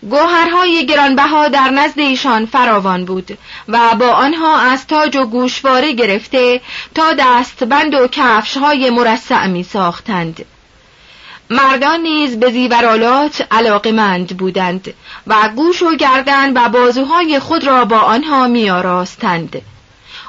گوهرهای 0.09 0.85
گرانبها 0.85 1.47
در 1.47 1.69
نزد 1.69 1.99
ایشان 1.99 2.45
فراوان 2.45 3.05
بود 3.05 3.37
و 3.67 3.95
با 3.95 4.09
آنها 4.09 4.59
از 4.59 4.87
تاج 4.87 5.15
و 5.15 5.25
گوشواره 5.25 5.93
گرفته 5.93 6.61
تا 6.95 7.13
دستبند 7.19 7.93
و 7.93 8.07
کفشهای 8.07 8.89
مرسع 8.89 9.47
می 9.47 9.63
ساختند. 9.63 10.45
مردان 11.53 11.99
نیز 11.99 12.39
به 12.39 12.51
زیورالات 12.51 13.47
علاقمند 13.51 14.37
بودند 14.37 14.93
و 15.27 15.49
گوش 15.55 15.81
و 15.81 15.95
گردن 15.95 16.53
و 16.53 16.69
بازوهای 16.69 17.39
خود 17.39 17.63
را 17.67 17.85
با 17.85 17.99
آنها 17.99 18.47
میاراستند 18.47 19.61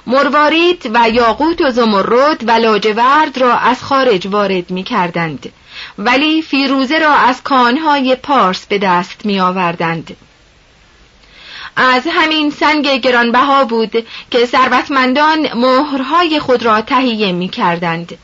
مروارید 0.06 0.90
و 0.94 1.10
یاقوت 1.10 1.60
و 1.60 1.70
زمرد 1.70 2.48
و 2.48 2.50
لاجورد 2.50 3.38
را 3.38 3.54
از 3.58 3.82
خارج 3.82 4.26
وارد 4.26 4.70
می 4.70 4.82
کردند 4.82 5.52
ولی 5.98 6.42
فیروزه 6.42 6.98
را 6.98 7.12
از 7.12 7.42
کانهای 7.42 8.16
پارس 8.16 8.66
به 8.66 8.78
دست 8.78 9.26
می 9.26 9.40
آوردند. 9.40 10.16
از 11.76 12.02
همین 12.10 12.50
سنگ 12.50 13.00
گرانبها 13.00 13.64
بود 13.64 14.06
که 14.30 14.46
ثروتمندان 14.46 15.52
مهرهای 15.54 16.40
خود 16.40 16.62
را 16.62 16.80
تهیه 16.80 17.32
می 17.32 17.48
کردند. 17.48 18.18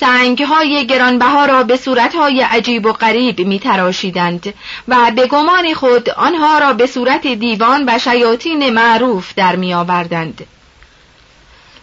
سنگ 0.00 0.42
های 0.42 0.86
گرانبها 0.86 1.44
را 1.44 1.62
به 1.62 1.76
صورت 1.76 2.14
های 2.14 2.40
عجیب 2.40 2.86
و 2.86 2.92
غریب 2.92 3.40
می 3.40 3.58
تراشیدند 3.58 4.54
و 4.88 5.10
به 5.16 5.26
گمان 5.26 5.74
خود 5.74 6.10
آنها 6.10 6.58
را 6.58 6.72
به 6.72 6.86
صورت 6.86 7.26
دیوان 7.26 7.84
و 7.86 7.98
شیاطین 7.98 8.70
معروف 8.70 9.34
در 9.34 9.56
می 9.56 9.74
آوردند. 9.74 10.46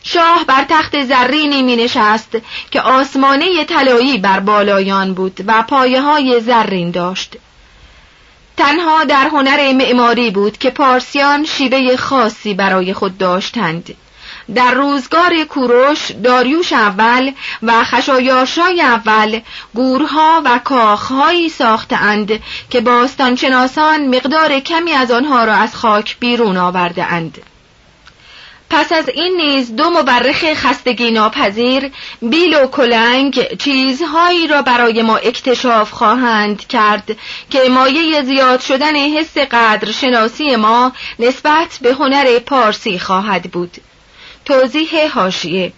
شاه 0.04 0.44
بر 0.48 0.66
تخت 0.70 1.04
زرینی 1.04 1.64
می 1.64 1.76
نشست 1.76 2.38
که 2.72 2.82
آسمانه 2.82 3.66
طلایی 3.66 4.18
بر 4.18 4.40
بالایان 4.40 5.14
بود 5.14 5.42
و 5.48 5.64
پایه 5.64 6.02
های 6.02 6.40
زرین 6.42 6.92
داشت. 6.92 7.36
تنها 8.58 9.04
در 9.04 9.28
هنر 9.28 9.74
معماری 9.74 10.32
بود 10.32 10.58
که 10.58 10.70
پارسیان 10.70 11.46
شیوه 11.46 11.96
خاصی 11.96 12.54
برای 12.54 12.94
خود 12.94 13.18
داشتند. 13.18 13.96
در 14.56 14.72
روزگار 14.72 15.44
کوروش 15.44 16.12
داریوش 16.12 16.74
اول 16.74 17.32
و 17.64 17.84
خشایارشای 17.84 18.82
اول 18.82 19.40
گورها 19.74 20.42
و 20.46 20.60
کاخهایی 20.64 21.50
ساختند 21.50 22.40
که 22.70 22.82
باستانشناسان 22.82 24.16
مقدار 24.16 24.60
کمی 24.60 24.92
از 24.92 25.12
آنها 25.12 25.46
را 25.46 25.54
از 25.54 25.76
خاک 25.76 26.20
بیرون 26.20 26.58
آورده 26.58 27.04
اند. 27.04 27.42
پس 28.70 28.92
از 28.92 29.10
این 29.10 29.38
نیز 29.38 29.76
دو 29.76 29.90
مورخ 29.90 30.54
خستگی 30.54 31.12
ناپذیر 31.12 31.92
بیل 32.22 32.56
و 32.56 32.68
کلنگ 32.68 33.58
چیزهایی 33.58 34.48
را 34.48 34.62
برای 34.62 35.02
ما 35.02 35.18
اکتشاف 35.18 35.92
خواهند 35.92 36.68
کرد 36.68 37.18
که 37.50 37.60
مایه 37.70 38.24
زیاد 38.24 38.60
شدن 38.60 38.96
حس 38.96 39.38
قدر 39.38 39.92
شناسی 39.92 40.56
ما 40.56 40.92
نسبت 41.20 41.80
به 41.82 41.94
هنر 41.94 42.40
پارسی 42.40 43.00
خواهد 43.00 43.52
بود 43.52 43.78
توضیح 44.48 45.12
هاشیه 45.14 45.74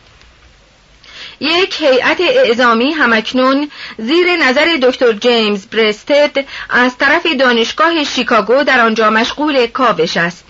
یک 1.39 1.82
هیئت 1.82 2.22
اعزامی 2.22 2.91
همکنون 2.91 3.72
زیر 3.97 4.36
نظر 4.36 4.78
دکتر 4.82 5.11
جیمز 5.13 5.65
برستد 5.65 6.45
از 6.70 6.97
طرف 6.97 7.26
دانشگاه 7.39 8.03
شیکاگو 8.03 8.63
در 8.63 8.80
آنجا 8.80 9.09
مشغول 9.09 9.67
کاوش 9.67 10.17
است. 10.17 10.45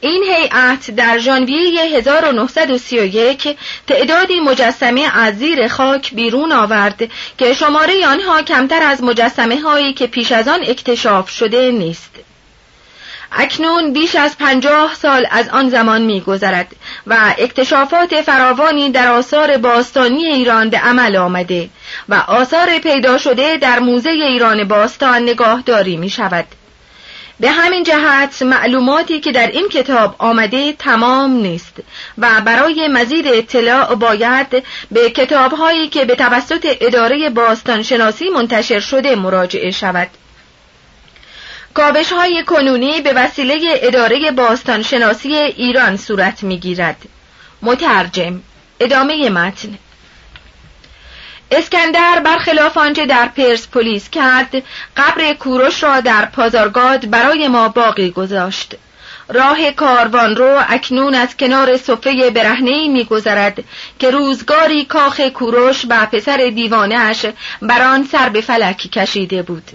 این 0.00 0.22
هیئت 0.22 0.90
در 0.90 1.18
ژانویه 1.18 1.82
1931 1.82 3.56
تعدادی 3.86 4.40
مجسمه 4.40 5.18
از 5.18 5.38
زیر 5.38 5.68
خاک 5.68 6.14
بیرون 6.14 6.52
آورد 6.52 7.10
که 7.38 7.54
شماره 7.54 8.06
آنها 8.06 8.42
کمتر 8.42 8.82
از 8.82 9.02
مجسمه 9.02 9.60
هایی 9.60 9.94
که 9.94 10.06
پیش 10.06 10.32
از 10.32 10.48
آن 10.48 10.60
اکتشاف 10.66 11.30
شده 11.30 11.70
نیست. 11.70 12.10
اکنون 13.32 13.92
بیش 13.92 14.16
از 14.16 14.38
پنجاه 14.38 14.94
سال 14.94 15.26
از 15.30 15.48
آن 15.48 15.68
زمان 15.68 16.02
میگذرد 16.02 16.76
و 17.06 17.34
اکتشافات 17.38 18.22
فراوانی 18.22 18.90
در 18.90 19.08
آثار 19.08 19.56
باستانی 19.56 20.26
ایران 20.26 20.70
به 20.70 20.78
عمل 20.78 21.16
آمده 21.16 21.68
و 22.08 22.14
آثار 22.14 22.78
پیدا 22.78 23.18
شده 23.18 23.56
در 23.56 23.78
موزه 23.78 24.10
ایران 24.10 24.64
باستان 24.64 25.22
نگاهداری 25.22 25.96
می 25.96 26.10
شود. 26.10 26.46
به 27.40 27.50
همین 27.50 27.82
جهت 27.82 28.42
معلوماتی 28.42 29.20
که 29.20 29.32
در 29.32 29.46
این 29.46 29.68
کتاب 29.68 30.14
آمده 30.18 30.72
تمام 30.72 31.30
نیست 31.30 31.76
و 32.18 32.40
برای 32.44 32.88
مزید 32.88 33.26
اطلاع 33.26 33.94
باید 33.94 34.64
به 34.90 35.10
کتابهایی 35.10 35.88
که 35.88 36.04
به 36.04 36.14
توسط 36.14 36.76
اداره 36.80 37.30
باستانشناسی 37.30 38.28
منتشر 38.28 38.80
شده 38.80 39.16
مراجعه 39.16 39.70
شود. 39.70 40.08
کابش 41.74 42.12
های 42.12 42.44
کنونی 42.44 43.00
به 43.00 43.12
وسیله 43.12 43.58
اداره 43.82 44.30
باستانشناسی 44.30 45.34
ایران 45.34 45.96
صورت 45.96 46.42
می 46.42 46.58
گیرد. 46.58 46.96
مترجم 47.62 48.40
ادامه 48.80 49.30
متن. 49.30 49.78
اسکندر 51.50 52.20
برخلاف 52.24 52.78
آنچه 52.78 53.06
در 53.06 53.28
پرسپولیس 53.28 54.10
کرد 54.10 54.62
قبر 54.96 55.32
کوروش 55.32 55.82
را 55.82 56.00
در 56.00 56.26
پازارگاد 56.26 57.10
برای 57.10 57.48
ما 57.48 57.68
باقی 57.68 58.10
گذاشت. 58.10 58.74
راه 59.28 59.70
کاروان 59.70 60.36
رو 60.36 60.60
اکنون 60.68 61.14
از 61.14 61.36
کنار 61.36 61.76
صفه 61.76 62.30
برهنهی 62.30 62.88
میگذرد 62.88 63.64
که 63.98 64.10
روزگاری 64.10 64.84
کاخ 64.84 65.20
کوروش 65.20 65.86
و 65.88 66.06
پسر 66.06 66.50
دیوانش 66.54 67.26
بر 67.62 67.82
آن 67.82 68.04
سر 68.04 68.28
به 68.28 68.40
فلک 68.40 68.76
کشیده 68.76 69.42
بود. 69.42 69.70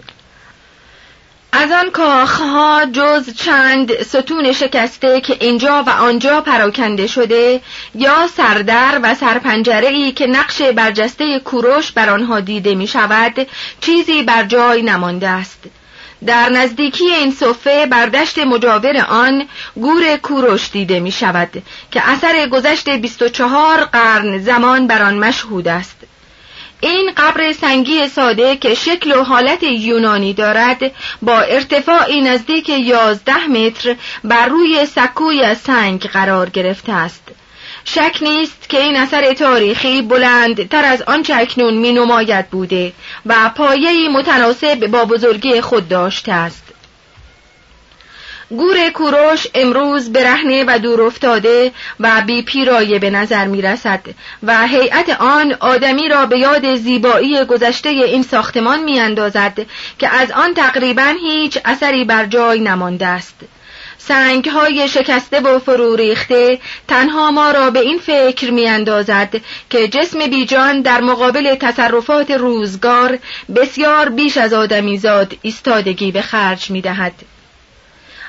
از 1.58 1.72
آن 1.72 1.92
کاخها 1.92 2.86
جز 2.86 3.34
چند 3.34 4.02
ستون 4.04 4.52
شکسته 4.52 5.22
که 5.22 5.38
اینجا 5.40 5.84
و 5.88 5.90
آنجا 5.90 6.42
پراکنده 6.42 7.08
شده 7.08 7.62
یا 7.96 8.28
سردر 8.28 9.00
و 9.04 9.16
سرپنجره 9.16 9.88
ای 9.88 10.12
که 10.12 10.28
نقش 10.28 10.62
برجسته 10.62 11.40
کوروش 11.40 11.92
بر 11.92 12.10
آنها 12.10 12.40
دیده 12.40 12.76
می 12.76 12.88
شود 12.88 13.48
چیزی 13.82 14.24
بر 14.24 14.44
جای 14.44 14.82
نمانده 14.82 15.30
است. 15.30 15.60
در 16.26 16.50
نزدیکی 16.50 17.06
این 17.06 17.32
صفه 17.32 17.86
بر 17.86 18.06
دشت 18.06 18.40
مجاور 18.40 18.98
آن 19.10 19.48
گور 19.76 20.18
کوروش 20.18 20.72
دیده 20.72 21.00
می 21.00 21.12
شود 21.12 21.64
که 21.92 22.10
اثر 22.10 22.48
گذشت 22.48 22.90
24 22.90 23.84
قرن 23.84 24.38
زمان 24.38 24.88
بر 24.88 25.02
آن 25.04 25.18
مشهود 25.18 25.68
است. 25.68 25.98
این 26.86 27.12
قبر 27.18 27.52
سنگی 27.52 28.08
ساده 28.08 28.56
که 28.56 28.74
شکل 28.74 29.12
و 29.12 29.24
حالت 29.24 29.64
یونانی 29.64 30.34
دارد 30.34 30.92
با 31.22 31.40
ارتفاعی 31.40 32.22
نزدیک 32.22 32.70
11 32.70 33.48
متر 33.48 33.96
بر 34.24 34.46
روی 34.48 34.86
سکوی 34.86 35.56
سنگ 35.56 36.02
قرار 36.02 36.50
گرفته 36.50 36.94
است. 36.94 37.24
شک 37.86 38.18
نیست 38.22 38.70
که 38.70 38.82
این 38.82 38.96
اثر 38.98 39.34
تاریخی 39.34 40.02
بلند 40.02 40.70
تر 40.70 40.86
از 40.86 41.02
آنچه 41.02 41.36
اکنون 41.36 41.74
می 41.74 41.92
نماید 41.92 42.50
بوده 42.50 42.94
و 43.26 43.52
پایه‌ای 43.56 44.08
متناسب 44.08 44.88
با 44.88 45.06
بزرگی 45.06 45.62
خود 45.62 45.88
داشته 45.88 46.32
است. 46.32 46.65
گور 48.50 48.90
کوروش 48.90 49.48
امروز 49.56 50.14
برهنه 50.14 50.64
و 50.68 50.80
دور 50.80 51.02
افتاده 51.02 51.72
و 52.00 52.22
بی 52.28 52.42
پیرایه 52.42 53.00
به 53.00 53.10
نظر 53.10 53.46
می 53.46 53.62
رسد 53.62 54.02
و 54.44 54.68
هیئت 54.68 55.10
آن 55.22 55.56
آدمی 55.60 56.10
را 56.10 56.26
به 56.26 56.40
یاد 56.40 56.76
زیبایی 56.76 57.46
گذشته 57.46 57.90
این 57.90 58.24
ساختمان 58.24 58.84
می 58.84 59.00
اندازد 59.00 59.66
که 60.00 60.16
از 60.16 60.32
آن 60.32 60.54
تقریبا 60.54 61.14
هیچ 61.22 61.58
اثری 61.66 62.04
بر 62.04 62.26
جای 62.26 62.60
نمانده 62.60 63.08
است 63.08 63.36
سنگ 63.98 64.50
های 64.50 64.88
شکسته 64.88 65.40
و 65.40 65.60
فرو 65.60 65.96
ریخته 65.96 66.60
تنها 66.88 67.32
ما 67.32 67.52
را 67.52 67.70
به 67.70 67.80
این 67.80 67.98
فکر 68.00 68.52
می 68.52 68.68
اندازد 68.68 69.36
که 69.70 69.88
جسم 69.88 70.28
بیجان 70.28 70.82
در 70.82 71.02
مقابل 71.02 71.56
تصرفات 71.56 72.32
روزگار 72.32 73.20
بسیار 73.56 74.10
بیش 74.10 74.38
از 74.38 74.54
آدمیزاد 74.54 75.38
ایستادگی 75.42 76.12
به 76.12 76.22
خرج 76.22 76.72
می 76.72 76.82
دهد. 76.82 77.14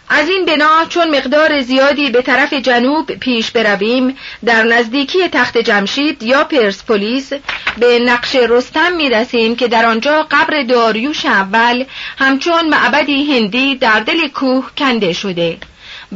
از 0.09 0.29
این 0.29 0.45
بنا 0.45 0.85
چون 0.89 1.17
مقدار 1.17 1.61
زیادی 1.61 2.11
به 2.11 2.23
طرف 2.23 2.53
جنوب 2.53 3.13
پیش 3.13 3.51
برویم 3.51 4.17
در 4.45 4.63
نزدیکی 4.63 5.29
تخت 5.29 5.59
جمشید 5.59 6.23
یا 6.23 6.45
پرسپولیس 6.45 7.33
به 7.79 7.99
نقش 7.99 8.35
رستم 8.35 8.93
می 8.97 9.11
رسیم 9.11 9.57
که 9.57 9.69
در 9.69 9.87
آنجا 9.87 10.27
قبر 10.31 10.63
داریوش 10.63 11.27
اول 11.27 11.85
همچون 12.19 12.69
معبدی 12.69 13.37
هندی 13.37 13.75
در 13.75 14.01
دل 14.01 14.29
کوه 14.29 14.71
کنده 14.79 15.13
شده. 15.13 15.59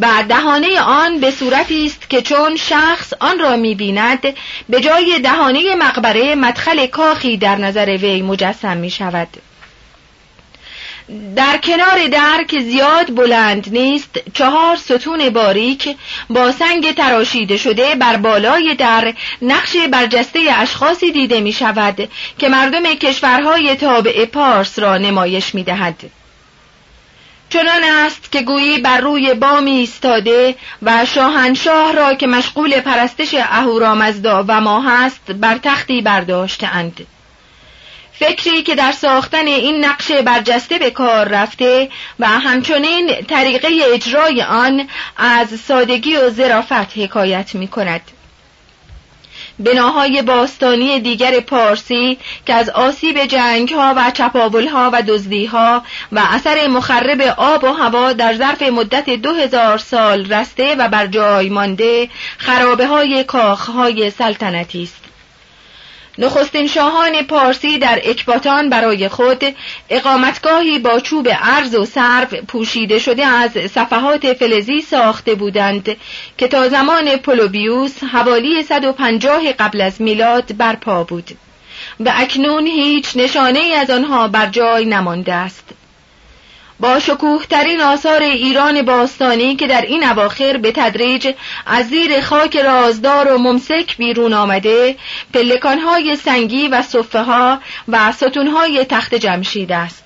و 0.01 0.07
دهانه 0.29 0.81
آن 0.81 1.21
به 1.21 1.31
صورتی 1.31 1.87
است 1.87 2.11
که 2.11 2.23
چون 2.23 2.57
شخص 2.57 3.13
آن 3.21 3.39
را 3.39 3.57
می 3.57 3.75
بیند 3.75 4.27
به 4.69 4.81
جای 4.81 5.19
دهانه 5.19 5.75
مقبره 5.75 6.35
مدخل 6.35 6.87
کاخی 6.87 7.37
در 7.37 7.57
نظر 7.57 7.97
وی 7.97 8.23
مجسم 8.23 8.77
می 8.77 8.91
شود 8.91 9.29
در 11.37 11.57
کنار 11.57 12.07
در 12.07 12.45
که 12.49 12.61
زیاد 12.61 13.15
بلند 13.15 13.69
نیست 13.73 14.21
چهار 14.35 14.77
ستون 14.77 15.31
باریک 15.31 15.97
با 16.31 16.53
سنگ 16.53 16.95
تراشیده 16.95 17.57
شده 17.57 17.95
بر 17.95 18.17
بالای 18.17 18.75
در 18.75 19.15
نقش 19.43 19.77
برجسته 19.93 20.41
اشخاصی 20.57 21.13
دیده 21.13 21.41
می 21.41 21.53
شود 21.53 22.09
که 22.39 22.49
مردم 22.49 22.83
کشورهای 22.95 23.77
تابع 23.77 24.25
پارس 24.25 24.79
را 24.79 24.99
نمایش 24.99 25.55
می 25.55 25.63
دهد. 25.65 26.11
چنان 27.49 27.85
است 27.85 28.33
که 28.33 28.43
گویی 28.43 28.79
بر 28.79 29.01
روی 29.01 29.35
بامی 29.35 29.71
ایستاده 29.71 30.55
و 30.83 31.07
شاهنشاه 31.07 31.93
را 31.93 32.15
که 32.15 32.27
مشغول 32.27 32.81
پرستش 32.81 33.35
اهورامزدا 33.35 34.45
و 34.49 34.61
ما 34.61 34.81
هست 34.81 35.33
بر 35.33 35.59
تختی 35.63 36.01
برداشته 36.03 36.67
اند. 36.67 37.07
فکری 38.21 38.63
که 38.63 38.75
در 38.75 38.93
ساختن 38.93 39.47
این 39.47 39.85
نقش 39.85 40.13
برجسته 40.13 40.79
به 40.79 40.91
کار 40.91 41.29
رفته 41.29 41.89
و 42.19 42.27
همچنین 42.27 43.11
طریقه 43.29 43.69
اجرای 43.93 44.43
آن 44.43 44.89
از 45.17 45.61
سادگی 45.61 46.17
و 46.17 46.31
ظرافت 46.31 46.99
حکایت 46.99 47.55
می 47.55 47.69
کند. 47.69 48.01
بناهای 49.59 50.23
باستانی 50.23 51.01
دیگر 51.01 51.41
پارسی 51.41 52.19
که 52.47 52.55
از 52.55 52.71
آسیب 52.71 53.25
جنگ 53.25 53.71
ها 53.71 53.95
و 53.97 54.11
چپاول 54.11 54.67
ها 54.67 54.91
و 54.93 55.03
دزدی 55.03 55.47
ها 55.47 55.83
و 56.13 56.21
اثر 56.31 56.67
مخرب 56.67 57.21
آب 57.37 57.65
و 57.65 57.73
هوا 57.73 58.13
در 58.13 58.35
ظرف 58.35 58.63
مدت 58.63 59.11
دو 59.11 59.33
هزار 59.33 59.79
سال 59.79 60.33
رسته 60.33 60.75
و 60.75 60.89
بر 60.89 61.07
جای 61.07 61.49
مانده 61.49 62.09
خرابه 62.39 62.87
های 62.87 63.25
کاخ 63.25 63.69
های 63.69 64.11
سلطنتی 64.11 64.83
است. 64.83 65.10
نخستین 66.19 66.67
شاهان 66.67 67.23
پارسی 67.23 67.79
در 67.79 68.01
اکباتان 68.05 68.71
برای 68.71 69.09
خود 69.09 69.45
اقامتگاهی 69.91 70.79
با 70.79 71.01
چوب 71.01 71.29
عرض 71.29 71.75
و 71.75 71.85
سرف 71.85 72.35
پوشیده 72.35 72.99
شده 72.99 73.27
از 73.27 73.51
صفحات 73.51 74.33
فلزی 74.33 74.81
ساخته 74.81 75.35
بودند 75.35 75.97
که 76.39 76.49
تا 76.49 76.69
زمان 76.69 77.17
پولوبیوس 77.17 78.05
حوالی 78.05 78.63
150 78.63 79.53
قبل 79.53 79.81
از 79.81 80.03
میلاد 80.03 80.57
برپا 80.57 81.05
بود. 81.05 81.31
و 82.01 82.13
اکنون 82.17 82.67
هیچ 82.67 83.17
نشانه 83.17 83.61
از 83.61 83.91
آنها 83.91 84.29
بر 84.29 84.47
جای 84.47 84.85
نمانده 84.85 85.35
است. 85.35 85.80
با 86.81 86.99
شکوه 86.99 87.47
ترین 87.47 87.81
آثار 87.81 88.23
ایران 88.23 88.83
باستانی 88.83 89.57
که 89.57 89.67
در 89.67 89.83
این 89.83 90.05
اواخر 90.05 90.57
به 90.57 90.73
تدریج 90.73 91.35
از 91.67 91.89
زیر 91.89 92.21
خاک 92.21 92.57
رازدار 92.57 93.33
و 93.33 93.39
ممسک 93.39 93.97
بیرون 93.97 94.33
آمده 94.33 94.97
پلکانهای 95.35 96.17
سنگی 96.17 96.69
و 96.69 96.83
صفه 96.83 97.23
ها 97.23 97.61
و 97.89 98.13
ستونهای 98.13 98.85
تخت 98.85 99.15
جمشید 99.15 99.73
است. 99.73 100.05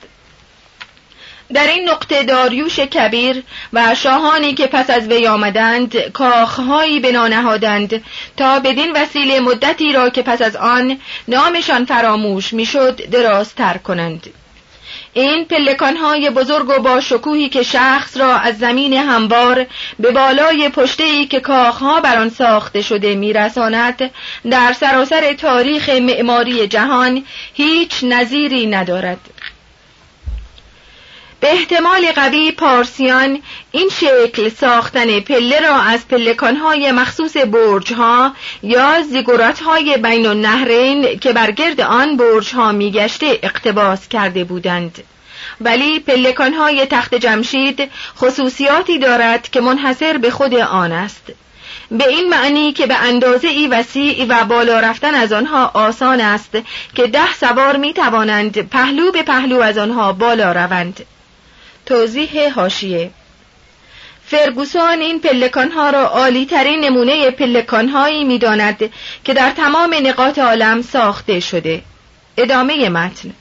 در 1.55 1.67
این 1.67 1.89
نقطه 1.89 2.23
داریوش 2.23 2.81
کبیر 2.81 3.43
و 3.73 3.95
شاهانی 3.95 4.55
که 4.55 4.67
پس 4.67 4.91
از 4.91 5.09
وی 5.09 5.27
آمدند 5.27 5.97
کاخهایی 5.97 7.01
بنا 7.01 7.29
نهادند 7.29 8.05
تا 8.37 8.59
بدین 8.59 8.93
وسیله 8.93 9.41
مدتی 9.41 9.93
را 9.93 10.11
که 10.11 10.23
پس 10.23 10.43
از 10.43 10.57
آن 10.57 10.99
نامشان 11.29 11.85
فراموش 11.85 12.53
می‌شد 12.53 13.11
درازتر 13.11 13.79
کنند. 13.79 14.44
این 15.15 15.45
پلکانهای 15.45 16.31
بزرگ 16.31 16.69
و 16.69 16.79
با 16.79 17.01
شکوهی 17.01 17.49
که 17.49 17.63
شخص 17.63 18.17
را 18.17 18.37
از 18.37 18.59
زمین 18.59 18.93
هموار 18.93 19.67
به 19.99 20.11
بالای 20.11 20.69
پشته 20.69 21.27
که 21.27 21.41
کاخها 21.41 22.01
بر 22.01 22.19
آن 22.19 22.29
ساخته 22.29 22.83
شده 22.83 23.15
میرساند 23.15 24.11
در 24.51 24.73
سراسر 24.73 25.33
تاریخ 25.33 25.89
معماری 25.89 26.67
جهان 26.67 27.25
هیچ 27.55 28.05
نظیری 28.05 28.67
ندارد. 28.67 29.19
به 31.45 31.53
احتمال 31.53 32.13
قوی 32.13 32.53
پارسیان 32.53 33.43
این 33.73 33.89
شکل 34.01 34.49
ساختن 34.49 35.21
پله 35.21 35.61
را 35.61 35.77
از 35.77 36.09
پلکانهای 36.09 36.93
مخصوص 36.93 37.37
برجها 37.37 38.33
یا 38.63 39.03
زیگوراتهای 39.03 39.97
بین 39.97 40.27
النهرین 40.27 41.19
که 41.19 41.33
بر 41.33 41.51
گرد 41.51 41.81
آن 41.81 42.17
برجها 42.17 42.73
میگشته 42.73 43.39
اقتباس 43.43 44.09
کرده 44.09 44.45
بودند. 44.45 45.05
ولی 45.61 46.01
پلکانهای 46.01 46.87
تخت 46.87 47.15
جمشید 47.15 47.91
خصوصیاتی 48.19 48.99
دارد 48.99 49.51
که 49.51 49.61
منحصر 49.61 50.19
به 50.19 50.31
خود 50.31 50.55
آن 50.55 50.93
است. 50.93 51.33
به 51.91 52.09
این 52.09 52.29
معنی 52.29 52.73
که 52.73 52.87
به 52.87 52.97
اندازه 52.97 53.49
ای 53.49 53.67
وسیع 53.67 54.27
و 54.29 54.45
بالا 54.45 54.81
رفتن 54.81 55.15
از 55.15 55.33
آنها 55.33 55.71
آسان 55.75 56.21
است 56.21 56.59
که 56.95 57.07
ده 57.07 57.35
سوار 57.41 57.77
می 57.77 57.93
توانند 57.93 58.69
پهلو 58.69 59.13
به 59.13 59.23
پهلو 59.23 59.61
از 59.61 59.79
آنها 59.79 60.13
بالا 60.13 60.53
روند. 60.53 61.07
توضیح 61.87 62.53
هاشیه 62.55 63.11
فرگوسان 64.27 65.01
این 65.01 65.21
پلکانها 65.21 65.91
را 65.91 66.07
عالی 66.07 66.47
ترین 66.47 66.81
نمونه 66.81 67.31
پلکانهایی 67.31 68.25
می 68.25 68.39
داند 68.39 68.91
که 69.25 69.35
در 69.35 69.51
تمام 69.51 69.95
نقاط 70.03 70.39
عالم 70.39 70.83
ساخته 70.83 71.41
شده. 71.41 71.83
ادامه 72.37 72.89
متن. 72.89 73.33